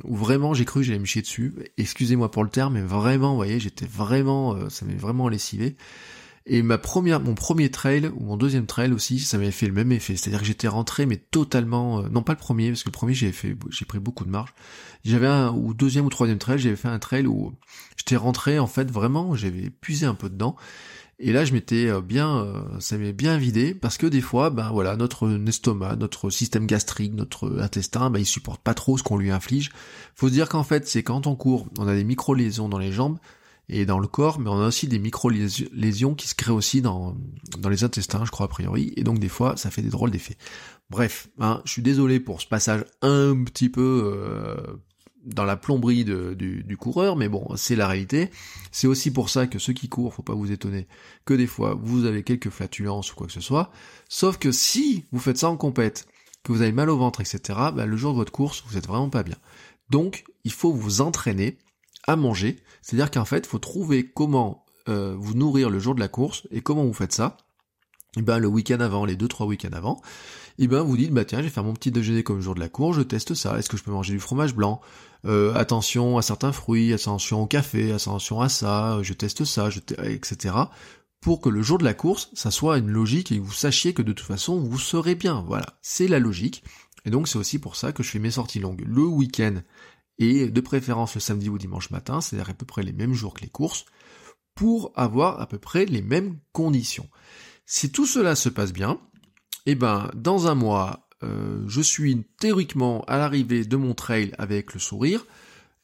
où 0.04 0.16
vraiment 0.16 0.54
j'ai 0.54 0.64
cru 0.64 0.80
que 0.80 0.86
j'allais 0.86 0.98
me 0.98 1.04
chier 1.04 1.22
dessus. 1.22 1.54
Excusez-moi 1.78 2.30
pour 2.30 2.42
le 2.42 2.50
terme, 2.50 2.74
mais 2.74 2.82
vraiment, 2.82 3.30
vous 3.30 3.36
voyez, 3.36 3.60
j'étais 3.60 3.86
vraiment, 3.86 4.54
euh, 4.56 4.68
ça 4.68 4.84
m'est 4.84 4.94
vraiment 4.94 5.28
lessivé. 5.28 5.76
Et 6.44 6.62
ma 6.62 6.76
première, 6.76 7.20
mon 7.20 7.34
premier 7.34 7.70
trail 7.70 8.10
ou 8.16 8.24
mon 8.24 8.36
deuxième 8.36 8.66
trail 8.66 8.92
aussi, 8.92 9.20
ça 9.20 9.38
m'avait 9.38 9.52
fait 9.52 9.66
le 9.66 9.72
même 9.72 9.92
effet. 9.92 10.16
C'est-à-dire 10.16 10.40
que 10.40 10.46
j'étais 10.46 10.68
rentré, 10.68 11.06
mais 11.06 11.16
totalement, 11.16 12.00
euh, 12.00 12.08
non 12.08 12.22
pas 12.22 12.32
le 12.32 12.38
premier, 12.38 12.70
parce 12.70 12.82
que 12.82 12.88
le 12.88 12.92
premier 12.92 13.14
j'ai 13.14 13.30
fait, 13.30 13.56
j'ai 13.70 13.84
pris 13.84 14.00
beaucoup 14.00 14.24
de 14.24 14.30
marge. 14.30 14.52
J'avais 15.04 15.28
un 15.28 15.52
ou 15.52 15.72
deuxième 15.72 16.04
ou 16.04 16.10
troisième 16.10 16.38
trail, 16.38 16.58
j'avais 16.58 16.76
fait 16.76 16.88
un 16.88 16.98
trail 16.98 17.26
où 17.26 17.52
j'étais 17.96 18.16
rentré 18.16 18.58
en 18.58 18.66
fait 18.66 18.90
vraiment, 18.90 19.36
j'avais 19.36 19.70
puisé 19.70 20.04
un 20.06 20.14
peu 20.14 20.28
dedans. 20.28 20.56
Et 21.24 21.32
là, 21.32 21.44
je 21.44 21.52
m'étais 21.52 21.86
euh, 21.86 22.00
bien, 22.00 22.38
euh, 22.38 22.80
ça 22.80 22.98
m'est 22.98 23.12
bien 23.12 23.38
vidé 23.38 23.74
parce 23.74 23.96
que 23.96 24.06
des 24.06 24.20
fois, 24.20 24.50
ben 24.50 24.70
voilà, 24.72 24.96
notre 24.96 25.30
estomac, 25.46 25.94
notre 25.94 26.30
système 26.30 26.66
gastrique, 26.66 27.14
notre 27.14 27.60
intestin, 27.60 28.10
ben 28.10 28.18
il 28.18 28.26
supporte 28.26 28.60
pas 28.60 28.74
trop 28.74 28.98
ce 28.98 29.04
qu'on 29.04 29.16
lui 29.16 29.30
inflige. 29.30 29.70
Faut 30.16 30.30
dire 30.30 30.48
qu'en 30.48 30.64
fait, 30.64 30.88
c'est 30.88 31.04
quand 31.04 31.28
on 31.28 31.36
court, 31.36 31.68
on 31.78 31.86
a 31.86 31.94
des 31.94 32.02
micro-lésions 32.02 32.68
dans 32.68 32.78
les 32.78 32.90
jambes 32.90 33.18
et 33.68 33.86
dans 33.86 33.98
le 33.98 34.06
corps, 34.06 34.38
mais 34.38 34.50
on 34.50 34.60
a 34.60 34.66
aussi 34.66 34.88
des 34.88 34.98
micro-lésions 34.98 36.14
qui 36.14 36.28
se 36.28 36.34
créent 36.34 36.52
aussi 36.52 36.82
dans, 36.82 37.16
dans 37.58 37.68
les 37.68 37.84
intestins, 37.84 38.24
je 38.24 38.30
crois 38.30 38.46
a 38.46 38.48
priori, 38.48 38.92
et 38.96 39.04
donc 39.04 39.18
des 39.18 39.28
fois, 39.28 39.56
ça 39.56 39.70
fait 39.70 39.82
des 39.82 39.90
drôles 39.90 40.10
d'effets. 40.10 40.36
Bref, 40.90 41.28
hein, 41.38 41.62
je 41.64 41.72
suis 41.72 41.82
désolé 41.82 42.20
pour 42.20 42.42
ce 42.42 42.46
passage 42.46 42.84
un 43.00 43.44
petit 43.44 43.70
peu 43.70 44.12
euh, 44.14 44.56
dans 45.24 45.44
la 45.44 45.56
plomberie 45.56 46.04
du, 46.04 46.76
coureur, 46.76 47.16
mais 47.16 47.28
bon, 47.28 47.46
c'est 47.56 47.76
la 47.76 47.86
réalité. 47.86 48.30
C'est 48.72 48.86
aussi 48.86 49.10
pour 49.10 49.30
ça 49.30 49.46
que 49.46 49.58
ceux 49.58 49.72
qui 49.72 49.88
courent, 49.88 50.14
faut 50.14 50.22
pas 50.22 50.34
vous 50.34 50.52
étonner, 50.52 50.86
que 51.24 51.34
des 51.34 51.46
fois 51.46 51.78
vous 51.80 52.04
avez 52.04 52.22
quelques 52.22 52.50
flatulences 52.50 53.12
ou 53.12 53.16
quoi 53.16 53.26
que 53.26 53.32
ce 53.32 53.40
soit. 53.40 53.70
Sauf 54.08 54.38
que 54.38 54.52
si 54.52 55.04
vous 55.12 55.20
faites 55.20 55.38
ça 55.38 55.48
en 55.48 55.56
compète, 55.56 56.06
que 56.42 56.52
vous 56.52 56.62
avez 56.62 56.72
mal 56.72 56.90
au 56.90 56.98
ventre, 56.98 57.20
etc., 57.20 57.58
bah, 57.74 57.86
le 57.86 57.96
jour 57.96 58.12
de 58.12 58.18
votre 58.18 58.32
course, 58.32 58.64
vous 58.66 58.76
êtes 58.76 58.86
vraiment 58.86 59.10
pas 59.10 59.22
bien. 59.22 59.36
Donc, 59.90 60.24
il 60.44 60.52
faut 60.52 60.72
vous 60.72 61.00
entraîner 61.00 61.58
à 62.06 62.16
manger. 62.16 62.58
C'est-à-dire 62.82 63.10
qu'en 63.10 63.24
fait, 63.24 63.44
il 63.46 63.48
faut 63.48 63.58
trouver 63.58 64.10
comment 64.10 64.64
euh, 64.88 65.14
vous 65.16 65.34
nourrir 65.34 65.70
le 65.70 65.78
jour 65.78 65.94
de 65.94 66.00
la 66.00 66.08
course 66.08 66.46
et 66.50 66.60
comment 66.60 66.84
vous 66.84 66.92
faites 66.92 67.12
ça. 67.12 67.36
Et 68.14 68.18
eh 68.18 68.22
ben 68.22 68.38
le 68.38 68.46
week-end 68.46 68.80
avant, 68.80 69.06
les 69.06 69.16
deux 69.16 69.28
trois 69.28 69.46
week-ends 69.46 69.72
avant, 69.72 70.02
et 70.58 70.64
eh 70.64 70.68
ben 70.68 70.82
vous 70.82 70.98
dites 70.98 71.12
bah 71.12 71.24
tiens, 71.24 71.38
je 71.38 71.44
vais 71.44 71.50
faire 71.50 71.64
mon 71.64 71.72
petit 71.72 71.90
déjeuner 71.90 72.22
comme 72.22 72.36
le 72.36 72.42
jour 72.42 72.54
de 72.54 72.60
la 72.60 72.68
course, 72.68 72.98
je 72.98 73.02
teste 73.02 73.32
ça. 73.32 73.58
Est-ce 73.58 73.70
que 73.70 73.78
je 73.78 73.82
peux 73.82 73.90
manger 73.90 74.12
du 74.12 74.20
fromage 74.20 74.54
blanc? 74.54 74.82
Euh, 75.24 75.54
attention 75.54 76.18
à 76.18 76.22
certains 76.22 76.52
fruits, 76.52 76.92
attention 76.92 77.40
au 77.40 77.46
café, 77.46 77.90
attention 77.90 78.42
à 78.42 78.50
ça, 78.50 78.98
je 79.00 79.14
teste 79.14 79.46
ça, 79.46 79.70
je 79.70 79.78
etc. 80.04 80.54
Pour 81.22 81.40
que 81.40 81.48
le 81.48 81.62
jour 81.62 81.78
de 81.78 81.84
la 81.84 81.94
course, 81.94 82.28
ça 82.34 82.50
soit 82.50 82.76
une 82.76 82.90
logique 82.90 83.32
et 83.32 83.38
que 83.38 83.42
vous 83.42 83.52
sachiez 83.52 83.94
que 83.94 84.02
de 84.02 84.12
toute 84.12 84.26
façon, 84.26 84.58
vous 84.58 84.78
serez 84.78 85.14
bien. 85.14 85.42
Voilà, 85.46 85.66
c'est 85.80 86.08
la 86.08 86.18
logique. 86.18 86.64
Et 87.06 87.10
donc 87.10 87.28
c'est 87.28 87.38
aussi 87.38 87.58
pour 87.58 87.76
ça 87.76 87.92
que 87.92 88.02
je 88.02 88.10
fais 88.10 88.18
mes 88.18 88.32
sorties 88.32 88.60
longues 88.60 88.84
le 88.86 89.04
week-end 89.04 89.54
et 90.18 90.48
de 90.48 90.60
préférence 90.60 91.14
le 91.14 91.20
samedi 91.20 91.48
ou 91.48 91.58
dimanche 91.58 91.90
matin, 91.90 92.20
c'est-à-dire 92.20 92.50
à 92.50 92.54
peu 92.54 92.66
près 92.66 92.82
les 92.82 92.92
mêmes 92.92 93.14
jours 93.14 93.34
que 93.34 93.40
les 93.40 93.48
courses, 93.48 93.84
pour 94.54 94.92
avoir 94.94 95.40
à 95.40 95.46
peu 95.46 95.58
près 95.58 95.86
les 95.86 96.02
mêmes 96.02 96.38
conditions. 96.52 97.08
Si 97.66 97.90
tout 97.90 98.06
cela 98.06 98.34
se 98.36 98.48
passe 98.48 98.72
bien, 98.72 98.98
eh 99.66 99.74
ben 99.74 100.10
dans 100.14 100.46
un 100.46 100.54
mois, 100.54 101.08
euh, 101.22 101.62
je 101.66 101.80
suis 101.80 102.24
théoriquement 102.38 103.02
à 103.06 103.18
l'arrivée 103.18 103.64
de 103.64 103.76
mon 103.76 103.94
trail 103.94 104.32
avec 104.38 104.74
le 104.74 104.80
sourire. 104.80 105.24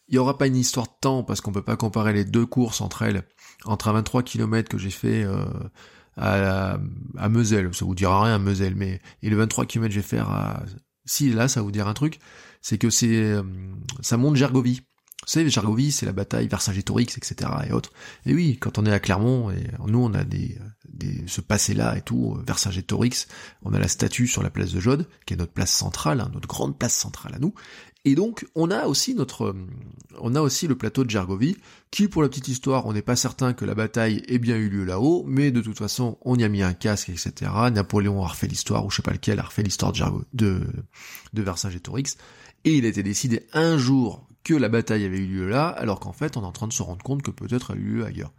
Il 0.09 0.15
n'y 0.15 0.19
aura 0.19 0.39
pas 0.39 0.47
une 0.47 0.57
histoire 0.57 0.87
de 0.87 0.97
temps 1.01 1.23
parce 1.23 1.41
qu'on 1.41 1.53
peut 1.53 1.63
pas 1.63 1.77
comparer 1.77 2.13
les 2.13 2.25
deux 2.25 2.47
courses 2.47 2.81
entre 2.81 3.03
elles, 3.03 3.25
entre 3.65 3.89
un 3.89 3.93
23 3.93 4.23
km 4.23 4.69
que 4.69 4.79
j'ai 4.79 4.91
fait 4.91 5.23
euh, 5.25 5.45
à, 6.17 6.79
à 7.17 7.29
Meusel, 7.29 7.73
ça 7.75 7.85
vous 7.85 7.95
dira 7.95 8.25
rien 8.25 8.35
à 8.35 8.39
Meusel, 8.39 8.75
mais 8.75 9.01
et 9.23 9.31
le 9.31 9.37
23 9.37 9.67
km 9.67 9.89
que 9.89 9.95
j'ai 9.95 10.03
fait 10.03 10.19
à 10.19 10.65
si 11.05 11.31
là 11.31 11.49
ça 11.49 11.63
vous 11.63 11.71
dire 11.71 11.89
un 11.89 11.95
truc, 11.95 12.19
c'est 12.63 12.79
que 12.79 12.91
c'est 12.91 13.17
euh, 13.17 13.43
ça 14.01 14.17
monte 14.17 14.37
Gergovie. 14.37 14.83
Vous 15.27 15.33
savez, 15.33 15.51
Gergovie, 15.51 15.93
c'est 15.93 16.07
la 16.07 16.13
bataille 16.13 16.49
Vercingétorix, 16.49 17.19
etc. 17.19 17.51
et 17.69 17.73
autres. 17.73 17.93
Et 18.25 18.33
oui, 18.33 18.57
quand 18.59 18.79
on 18.79 18.87
est 18.87 18.93
à 18.93 19.01
Clermont, 19.01 19.51
et 19.51 19.67
nous 19.87 19.99
on 19.99 20.15
a 20.15 20.25
des, 20.25 20.57
des 20.89 21.25
ce 21.27 21.41
passé-là 21.41 21.99
et 21.99 22.03
tout, 22.03 22.37
euh, 22.37 22.43
Vercingétorix, 22.47 23.27
on 23.63 23.75
a 23.75 23.79
la 23.79 23.89
statue 23.89 24.27
sur 24.27 24.43
la 24.43 24.51
place 24.51 24.73
de 24.73 24.81
Jode, 24.81 25.07
qui 25.27 25.35
est 25.35 25.37
notre 25.37 25.53
place 25.53 25.73
centrale, 25.73 26.21
hein, 26.21 26.31
notre 26.33 26.49
grande 26.49 26.79
place 26.79 26.95
centrale 26.95 27.35
à 27.35 27.39
nous. 27.39 27.53
Et 28.05 28.15
donc, 28.15 28.47
on 28.55 28.71
a 28.71 28.87
aussi 28.87 29.15
notre, 29.15 29.47
euh, 29.47 29.67
on 30.19 30.35
a 30.35 30.41
aussi 30.41 30.67
le 30.67 30.79
plateau 30.79 31.05
de 31.05 31.11
Gergovie, 31.11 31.57
qui, 31.91 32.09
pour 32.09 32.23
la 32.23 32.29
petite 32.29 32.49
histoire, 32.49 32.87
on 32.87 32.93
n'est 32.93 33.03
pas 33.03 33.17
certain 33.17 33.53
que 33.53 33.65
la 33.65 33.75
bataille 33.75 34.23
ait 34.29 34.39
bien 34.39 34.57
eu 34.57 34.69
lieu 34.69 34.85
là-haut, 34.85 35.25
mais 35.27 35.51
de 35.51 35.61
toute 35.61 35.77
façon, 35.77 36.17
on 36.23 36.39
y 36.39 36.45
a 36.45 36.49
mis 36.49 36.63
un 36.63 36.75
casque, 36.75 37.11
etc. 37.11 37.51
Napoléon 37.73 38.23
a 38.23 38.29
refait 38.29 38.47
l'histoire, 38.47 38.87
ou 38.87 38.91
je 38.91 38.97
sais 38.97 39.03
pas 39.03 39.13
lequel, 39.13 39.41
a 39.41 39.43
refait 39.43 39.63
l'histoire 39.63 39.93
de, 39.93 40.01
de, 40.33 40.61
de 41.35 41.43
Vercingétorix, 41.43 42.17
et 42.65 42.77
il 42.77 42.85
a 42.85 42.89
été 42.89 43.03
décidé 43.03 43.47
un 43.53 43.79
jour 43.79 44.29
que 44.45 44.55
la 44.55 44.69
bataille 44.69 45.05
avait 45.05 45.19
eu 45.19 45.27
lieu 45.27 45.49
là, 45.49 45.69
alors 45.69 46.01
qu'en 46.01 46.13
fait 46.13 46.37
on 46.37 46.43
est 46.43 46.47
en 46.47 46.53
train 46.53 46.69
de 46.69 46.73
se 46.73 46.83
rendre 46.83 47.03
compte 47.03 47.23
que 47.23 47.31
peut-être 47.31 47.73
elle 47.73 47.79
a 47.79 47.81
eu 47.81 47.85
lieu 47.85 48.05
ailleurs. 48.05 48.33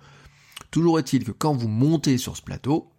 Toujours 0.71 0.99
est-il 0.99 1.23
que 1.23 1.32
quand 1.32 1.53
vous 1.53 1.67
montez 1.67 2.17
sur 2.17 2.38
ce 2.38 2.41
plateau, 2.41 2.91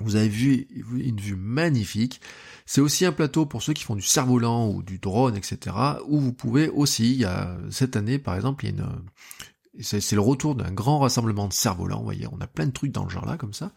vous 0.00 0.16
avez 0.16 0.28
vu 0.28 0.68
une 0.96 1.20
vue 1.20 1.36
magnifique. 1.36 2.20
C'est 2.66 2.80
aussi 2.80 3.04
un 3.04 3.12
plateau 3.12 3.46
pour 3.46 3.62
ceux 3.62 3.72
qui 3.72 3.82
font 3.82 3.96
du 3.96 4.02
cerf-volant 4.02 4.68
ou 4.68 4.82
du 4.82 4.98
drone, 4.98 5.36
etc. 5.36 5.74
Où 6.06 6.20
vous 6.20 6.32
pouvez 6.32 6.68
aussi, 6.68 7.12
il 7.12 7.20
y 7.20 7.24
a 7.24 7.56
cette 7.70 7.96
année 7.96 8.18
par 8.18 8.36
exemple, 8.36 8.64
il 8.64 8.76
y 8.76 8.80
a 8.80 8.84
une, 8.84 9.82
c'est 9.82 10.12
le 10.12 10.20
retour 10.20 10.54
d'un 10.54 10.72
grand 10.72 10.98
rassemblement 10.98 11.48
de 11.48 11.52
cerfs-volants. 11.52 11.98
Vous 11.98 12.04
voyez, 12.04 12.26
on 12.30 12.40
a 12.40 12.46
plein 12.46 12.66
de 12.66 12.72
trucs 12.72 12.92
dans 12.92 13.04
le 13.04 13.10
genre 13.10 13.26
là 13.26 13.36
comme 13.36 13.54
ça. 13.54 13.72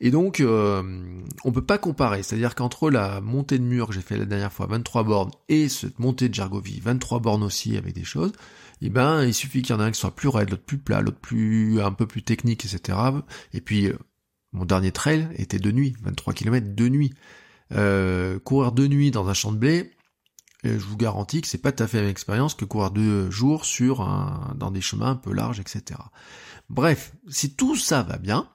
Et 0.00 0.10
donc, 0.10 0.40
euh, 0.40 0.82
on 1.44 1.52
peut 1.52 1.64
pas 1.64 1.78
comparer. 1.78 2.22
C'est-à-dire 2.22 2.54
qu'entre 2.54 2.90
la 2.90 3.20
montée 3.20 3.58
de 3.58 3.64
mur 3.64 3.88
que 3.88 3.94
j'ai 3.94 4.00
fait 4.00 4.16
la 4.16 4.26
dernière 4.26 4.52
fois, 4.52 4.66
23 4.66 5.02
bornes, 5.02 5.30
et 5.48 5.68
cette 5.68 5.98
montée 5.98 6.28
de 6.28 6.34
Jargovie, 6.34 6.80
23 6.80 7.20
bornes 7.20 7.42
aussi 7.42 7.76
avec 7.76 7.94
des 7.94 8.04
choses, 8.04 8.32
eh 8.80 8.90
ben, 8.90 9.24
il 9.24 9.34
suffit 9.34 9.62
qu'il 9.62 9.74
y 9.74 9.78
en 9.78 9.80
ait 9.80 9.84
un 9.84 9.90
qui 9.90 9.98
soit 9.98 10.14
plus 10.14 10.28
raide, 10.28 10.50
l'autre 10.50 10.62
plus 10.62 10.78
plat, 10.78 11.00
l'autre 11.00 11.18
plus, 11.18 11.80
un 11.80 11.92
peu 11.92 12.06
plus 12.06 12.22
technique, 12.22 12.64
etc. 12.64 12.98
Et 13.52 13.60
puis, 13.60 13.86
euh, 13.86 13.98
mon 14.52 14.64
dernier 14.64 14.92
trail 14.92 15.28
était 15.36 15.58
de 15.58 15.72
nuit, 15.72 15.96
23 16.02 16.32
km 16.32 16.74
de 16.74 16.88
nuit. 16.88 17.12
Euh, 17.72 18.38
courir 18.38 18.72
de 18.72 18.86
nuit 18.86 19.10
dans 19.10 19.28
un 19.28 19.34
champ 19.34 19.52
de 19.52 19.58
blé, 19.58 19.92
euh, 20.64 20.78
je 20.78 20.84
vous 20.84 20.96
garantis 20.96 21.40
que 21.40 21.48
c'est 21.48 21.58
pas 21.58 21.72
tout 21.72 21.82
à 21.82 21.86
fait 21.86 21.98
la 21.98 22.04
même 22.04 22.10
expérience 22.10 22.54
que 22.54 22.64
courir 22.64 22.90
deux 22.90 23.30
jours 23.30 23.64
sur 23.64 24.00
un, 24.00 24.54
dans 24.56 24.70
des 24.70 24.80
chemins 24.80 25.10
un 25.10 25.16
peu 25.16 25.32
larges, 25.32 25.60
etc. 25.60 26.00
Bref, 26.70 27.12
si 27.28 27.54
tout 27.54 27.76
ça 27.76 28.02
va 28.02 28.16
bien, 28.18 28.48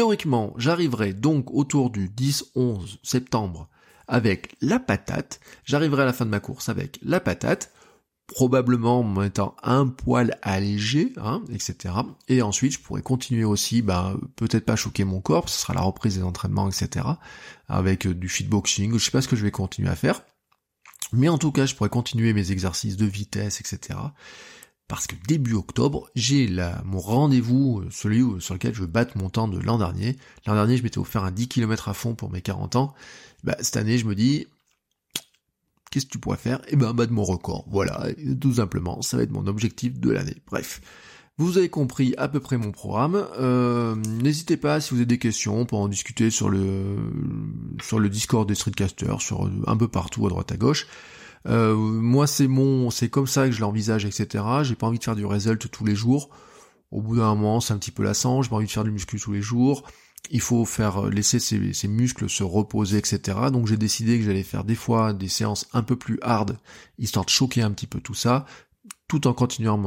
Théoriquement, 0.00 0.54
j'arriverai 0.56 1.12
donc 1.12 1.50
autour 1.52 1.90
du 1.90 2.08
10-11 2.08 2.96
septembre 3.02 3.68
avec 4.08 4.56
la 4.62 4.80
patate. 4.80 5.40
J'arriverai 5.66 6.04
à 6.04 6.06
la 6.06 6.14
fin 6.14 6.24
de 6.24 6.30
ma 6.30 6.40
course 6.40 6.70
avec 6.70 6.98
la 7.02 7.20
patate, 7.20 7.70
probablement 8.26 9.00
en 9.00 9.22
étant 9.22 9.54
un 9.62 9.88
poil 9.88 10.38
allégé, 10.40 11.12
hein, 11.18 11.42
etc. 11.52 11.92
Et 12.28 12.40
ensuite, 12.40 12.72
je 12.72 12.78
pourrais 12.78 13.02
continuer 13.02 13.44
aussi, 13.44 13.82
bah, 13.82 14.16
peut-être 14.36 14.64
pas 14.64 14.74
choquer 14.74 15.04
mon 15.04 15.20
corps, 15.20 15.50
ce 15.50 15.60
sera 15.60 15.74
la 15.74 15.82
reprise 15.82 16.16
des 16.16 16.24
entraînements, 16.24 16.70
etc. 16.70 17.04
Avec 17.68 18.06
euh, 18.06 18.14
du 18.14 18.30
fitboxing, 18.30 18.94
je 18.94 19.04
sais 19.04 19.10
pas 19.10 19.20
ce 19.20 19.28
que 19.28 19.36
je 19.36 19.44
vais 19.44 19.50
continuer 19.50 19.90
à 19.90 19.96
faire. 19.96 20.22
Mais 21.12 21.28
en 21.28 21.36
tout 21.36 21.52
cas, 21.52 21.66
je 21.66 21.74
pourrais 21.74 21.90
continuer 21.90 22.32
mes 22.32 22.52
exercices 22.52 22.96
de 22.96 23.04
vitesse, 23.04 23.60
etc 23.60 23.98
parce 24.90 25.06
que 25.06 25.14
début 25.28 25.54
octobre, 25.54 26.10
j'ai 26.16 26.50
mon 26.84 26.98
rendez-vous, 26.98 27.80
euh, 27.80 27.88
celui 27.92 28.24
sur 28.40 28.54
lequel 28.54 28.74
je 28.74 28.80
veux 28.80 28.88
battre 28.88 29.16
mon 29.16 29.30
temps 29.30 29.46
de 29.46 29.60
l'an 29.60 29.78
dernier. 29.78 30.16
L'an 30.46 30.54
dernier, 30.54 30.76
je 30.76 30.82
m'étais 30.82 30.98
offert 30.98 31.22
un 31.22 31.30
10 31.30 31.46
km 31.46 31.88
à 31.88 31.94
fond 31.94 32.16
pour 32.16 32.28
mes 32.28 32.42
40 32.42 32.74
ans. 32.74 32.92
Bah, 33.44 33.56
cette 33.60 33.76
année, 33.76 33.98
je 33.98 34.06
me 34.06 34.16
dis, 34.16 34.48
qu'est-ce 35.92 36.06
que 36.06 36.10
tu 36.10 36.18
pourrais 36.18 36.38
faire? 36.38 36.60
Eh 36.66 36.74
ben, 36.74 36.92
battre 36.92 37.12
mon 37.12 37.22
record. 37.22 37.66
Voilà, 37.70 38.08
tout 38.40 38.54
simplement, 38.54 39.00
ça 39.00 39.16
va 39.16 39.22
être 39.22 39.30
mon 39.30 39.46
objectif 39.46 40.00
de 40.00 40.10
l'année. 40.10 40.36
Bref. 40.48 40.80
Vous 41.38 41.56
avez 41.56 41.68
compris 41.68 42.12
à 42.18 42.26
peu 42.26 42.40
près 42.40 42.58
mon 42.58 42.72
programme. 42.72 43.24
Euh, 43.38 43.94
n'hésitez 43.94 44.56
pas 44.56 44.80
si 44.80 44.90
vous 44.90 44.96
avez 44.96 45.06
des 45.06 45.18
questions 45.18 45.66
pour 45.66 45.78
en 45.78 45.86
discuter 45.86 46.30
sur 46.30 46.50
le 46.50 46.96
sur 47.80 48.00
le 48.00 48.10
Discord 48.10 48.46
des 48.46 48.56
Streetcasters, 48.56 49.22
sur 49.22 49.48
un 49.66 49.76
peu 49.76 49.88
partout 49.88 50.26
à 50.26 50.30
droite 50.30 50.50
à 50.50 50.56
gauche. 50.56 50.86
Euh, 51.48 51.74
moi, 51.74 52.26
c'est 52.26 52.48
mon, 52.48 52.90
c'est 52.90 53.08
comme 53.08 53.26
ça 53.26 53.46
que 53.46 53.52
je 53.52 53.60
l'envisage, 53.60 54.04
etc. 54.04 54.44
J'ai 54.62 54.74
pas 54.74 54.86
envie 54.86 54.98
de 54.98 55.04
faire 55.04 55.16
du 55.16 55.24
result 55.24 55.70
tous 55.70 55.84
les 55.84 55.94
jours. 55.94 56.30
Au 56.90 57.00
bout 57.00 57.16
d'un 57.16 57.34
moment, 57.34 57.60
c'est 57.60 57.72
un 57.72 57.78
petit 57.78 57.92
peu 57.92 58.02
lassant. 58.02 58.42
J'ai 58.42 58.50
pas 58.50 58.56
envie 58.56 58.66
de 58.66 58.70
faire 58.70 58.84
du 58.84 58.90
muscu 58.90 59.18
tous 59.18 59.32
les 59.32 59.42
jours. 59.42 59.84
Il 60.30 60.40
faut 60.40 60.64
faire 60.64 61.06
laisser 61.06 61.38
ses, 61.38 61.88
muscles 61.88 62.28
se 62.28 62.42
reposer, 62.42 62.98
etc. 62.98 63.38
Donc 63.52 63.66
j'ai 63.66 63.78
décidé 63.78 64.18
que 64.18 64.24
j'allais 64.24 64.42
faire 64.42 64.64
des 64.64 64.74
fois 64.74 65.12
des 65.12 65.28
séances 65.28 65.66
un 65.72 65.82
peu 65.82 65.96
plus 65.96 66.18
hard, 66.22 66.58
histoire 66.98 67.24
de 67.24 67.30
choquer 67.30 67.62
un 67.62 67.70
petit 67.70 67.86
peu 67.86 68.00
tout 68.00 68.14
ça, 68.14 68.44
tout 69.08 69.26
en 69.26 69.32
continuant 69.32 69.78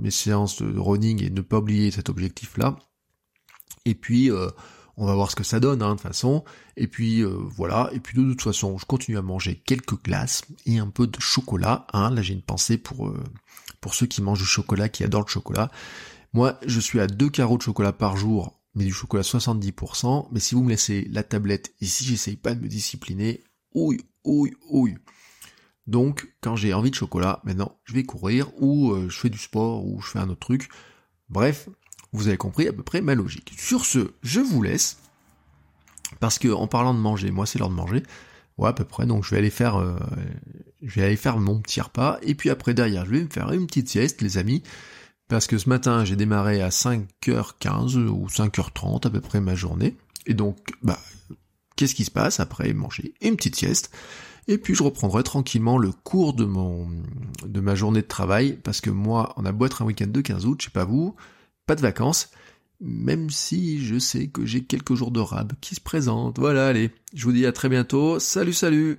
mes 0.00 0.10
séances 0.10 0.62
de 0.62 0.78
running 0.78 1.22
et 1.22 1.30
ne 1.30 1.42
pas 1.42 1.58
oublier 1.58 1.90
cet 1.90 2.08
objectif-là. 2.08 2.76
Et 3.84 3.94
puis 3.94 4.30
euh, 4.30 4.48
on 4.96 5.06
va 5.06 5.14
voir 5.14 5.30
ce 5.30 5.36
que 5.36 5.44
ça 5.44 5.60
donne, 5.60 5.82
hein, 5.82 5.90
de 5.90 5.94
toute 5.94 6.02
façon. 6.02 6.44
Et 6.76 6.86
puis 6.86 7.20
euh, 7.20 7.36
voilà, 7.36 7.90
et 7.92 8.00
puis 8.00 8.16
de 8.16 8.28
toute 8.30 8.42
façon, 8.42 8.76
je 8.78 8.84
continue 8.84 9.18
à 9.18 9.22
manger 9.22 9.56
quelques 9.56 10.02
glaces 10.02 10.42
et 10.66 10.78
un 10.78 10.88
peu 10.88 11.06
de 11.06 11.20
chocolat. 11.20 11.86
Hein. 11.92 12.10
Là, 12.10 12.22
j'ai 12.22 12.34
une 12.34 12.42
pensée 12.42 12.78
pour 12.78 13.08
euh, 13.08 13.22
pour 13.80 13.94
ceux 13.94 14.06
qui 14.06 14.22
mangent 14.22 14.40
du 14.40 14.46
chocolat, 14.46 14.88
qui 14.88 15.04
adorent 15.04 15.24
le 15.26 15.30
chocolat. 15.30 15.70
Moi, 16.32 16.58
je 16.66 16.80
suis 16.80 17.00
à 17.00 17.06
deux 17.06 17.28
carreaux 17.28 17.58
de 17.58 17.62
chocolat 17.62 17.92
par 17.92 18.16
jour, 18.16 18.58
mais 18.74 18.84
du 18.84 18.92
chocolat 18.92 19.22
70%. 19.22 20.28
Mais 20.32 20.40
si 20.40 20.54
vous 20.54 20.62
me 20.62 20.70
laissez 20.70 21.06
la 21.10 21.22
tablette 21.22 21.74
et 21.80 21.86
si 21.86 22.04
j'essaye 22.04 22.36
pas 22.36 22.54
de 22.54 22.60
me 22.60 22.68
discipliner, 22.68 23.42
ouille, 23.74 24.00
ouille, 24.24 24.54
ouille. 24.70 24.96
Donc, 25.86 26.32
quand 26.40 26.54
j'ai 26.56 26.72
envie 26.72 26.90
de 26.90 26.94
chocolat, 26.94 27.40
maintenant, 27.44 27.78
je 27.84 27.92
vais 27.92 28.04
courir, 28.04 28.50
ou 28.62 28.92
euh, 28.92 29.08
je 29.08 29.18
fais 29.18 29.30
du 29.30 29.38
sport, 29.38 29.84
ou 29.84 30.00
je 30.00 30.10
fais 30.10 30.20
un 30.20 30.28
autre 30.28 30.40
truc. 30.40 30.68
Bref, 31.28 31.68
vous 32.12 32.28
avez 32.28 32.36
compris 32.36 32.68
à 32.68 32.72
peu 32.72 32.82
près 32.82 33.00
ma 33.00 33.14
logique. 33.14 33.52
Sur 33.56 33.84
ce, 33.84 34.12
je 34.22 34.40
vous 34.40 34.62
laisse. 34.62 34.98
Parce 36.20 36.38
que 36.38 36.48
en 36.48 36.66
parlant 36.66 36.94
de 36.94 36.98
manger, 36.98 37.30
moi 37.30 37.46
c'est 37.46 37.58
l'heure 37.58 37.70
de 37.70 37.74
manger. 37.74 38.02
Ouais, 38.58 38.68
à 38.68 38.72
peu 38.74 38.84
près. 38.84 39.06
Donc 39.06 39.24
je 39.24 39.30
vais 39.30 39.38
aller 39.38 39.50
faire, 39.50 39.76
euh, 39.76 39.96
je 40.82 41.00
vais 41.00 41.06
aller 41.06 41.16
faire 41.16 41.38
mon 41.38 41.60
petit 41.60 41.80
repas. 41.80 42.18
Et 42.22 42.34
puis 42.34 42.50
après 42.50 42.74
derrière, 42.74 43.06
je 43.06 43.10
vais 43.12 43.22
me 43.22 43.30
faire 43.30 43.50
une 43.52 43.66
petite 43.66 43.88
sieste, 43.88 44.20
les 44.20 44.36
amis. 44.38 44.62
parce 45.28 45.46
que 45.46 45.56
ce 45.56 45.68
matin 45.70 46.04
j'ai 46.04 46.16
démarré 46.16 46.60
à 46.60 46.68
5h15 46.68 47.96
ou 48.06 48.26
5h30 48.26 49.06
à 49.06 49.10
peu 49.10 49.20
près 49.20 49.40
ma 49.40 49.54
journée, 49.54 49.96
et 50.26 50.34
donc 50.34 50.58
bah 50.82 50.98
qu'est-ce 51.76 51.94
qui 51.94 52.04
se 52.04 52.10
passe 52.10 52.38
après 52.38 52.72
manger 52.74 53.14
une 53.22 53.36
petite 53.36 53.56
sieste? 53.56 53.90
Et 54.48 54.58
puis 54.58 54.74
je 54.74 54.82
reprendrai 54.82 55.22
tranquillement 55.22 55.78
le 55.78 55.90
cours 55.92 56.34
de 56.34 56.44
mon 56.44 56.90
de 57.46 57.60
ma 57.60 57.74
journée 57.74 58.02
de 58.02 58.06
travail 58.06 58.58
parce 58.62 58.82
que 58.82 58.90
moi 58.90 59.32
on 59.38 59.46
a 59.46 59.52
beau 59.52 59.64
être 59.66 59.80
un 59.82 59.86
week-end 59.86 60.08
de 60.08 60.20
15 60.20 60.44
août, 60.44 60.58
je 60.60 60.66
sais 60.66 60.70
pas 60.70 60.84
vous, 60.84 61.16
de 61.74 61.80
vacances, 61.80 62.30
même 62.80 63.30
si 63.30 63.84
je 63.84 63.98
sais 63.98 64.28
que 64.28 64.44
j'ai 64.44 64.64
quelques 64.64 64.94
jours 64.94 65.10
de 65.10 65.20
rab 65.20 65.52
qui 65.60 65.74
se 65.74 65.80
présentent. 65.80 66.38
Voilà, 66.38 66.66
allez, 66.66 66.90
je 67.14 67.24
vous 67.24 67.32
dis 67.32 67.46
à 67.46 67.52
très 67.52 67.68
bientôt. 67.68 68.18
Salut 68.18 68.52
salut. 68.52 68.98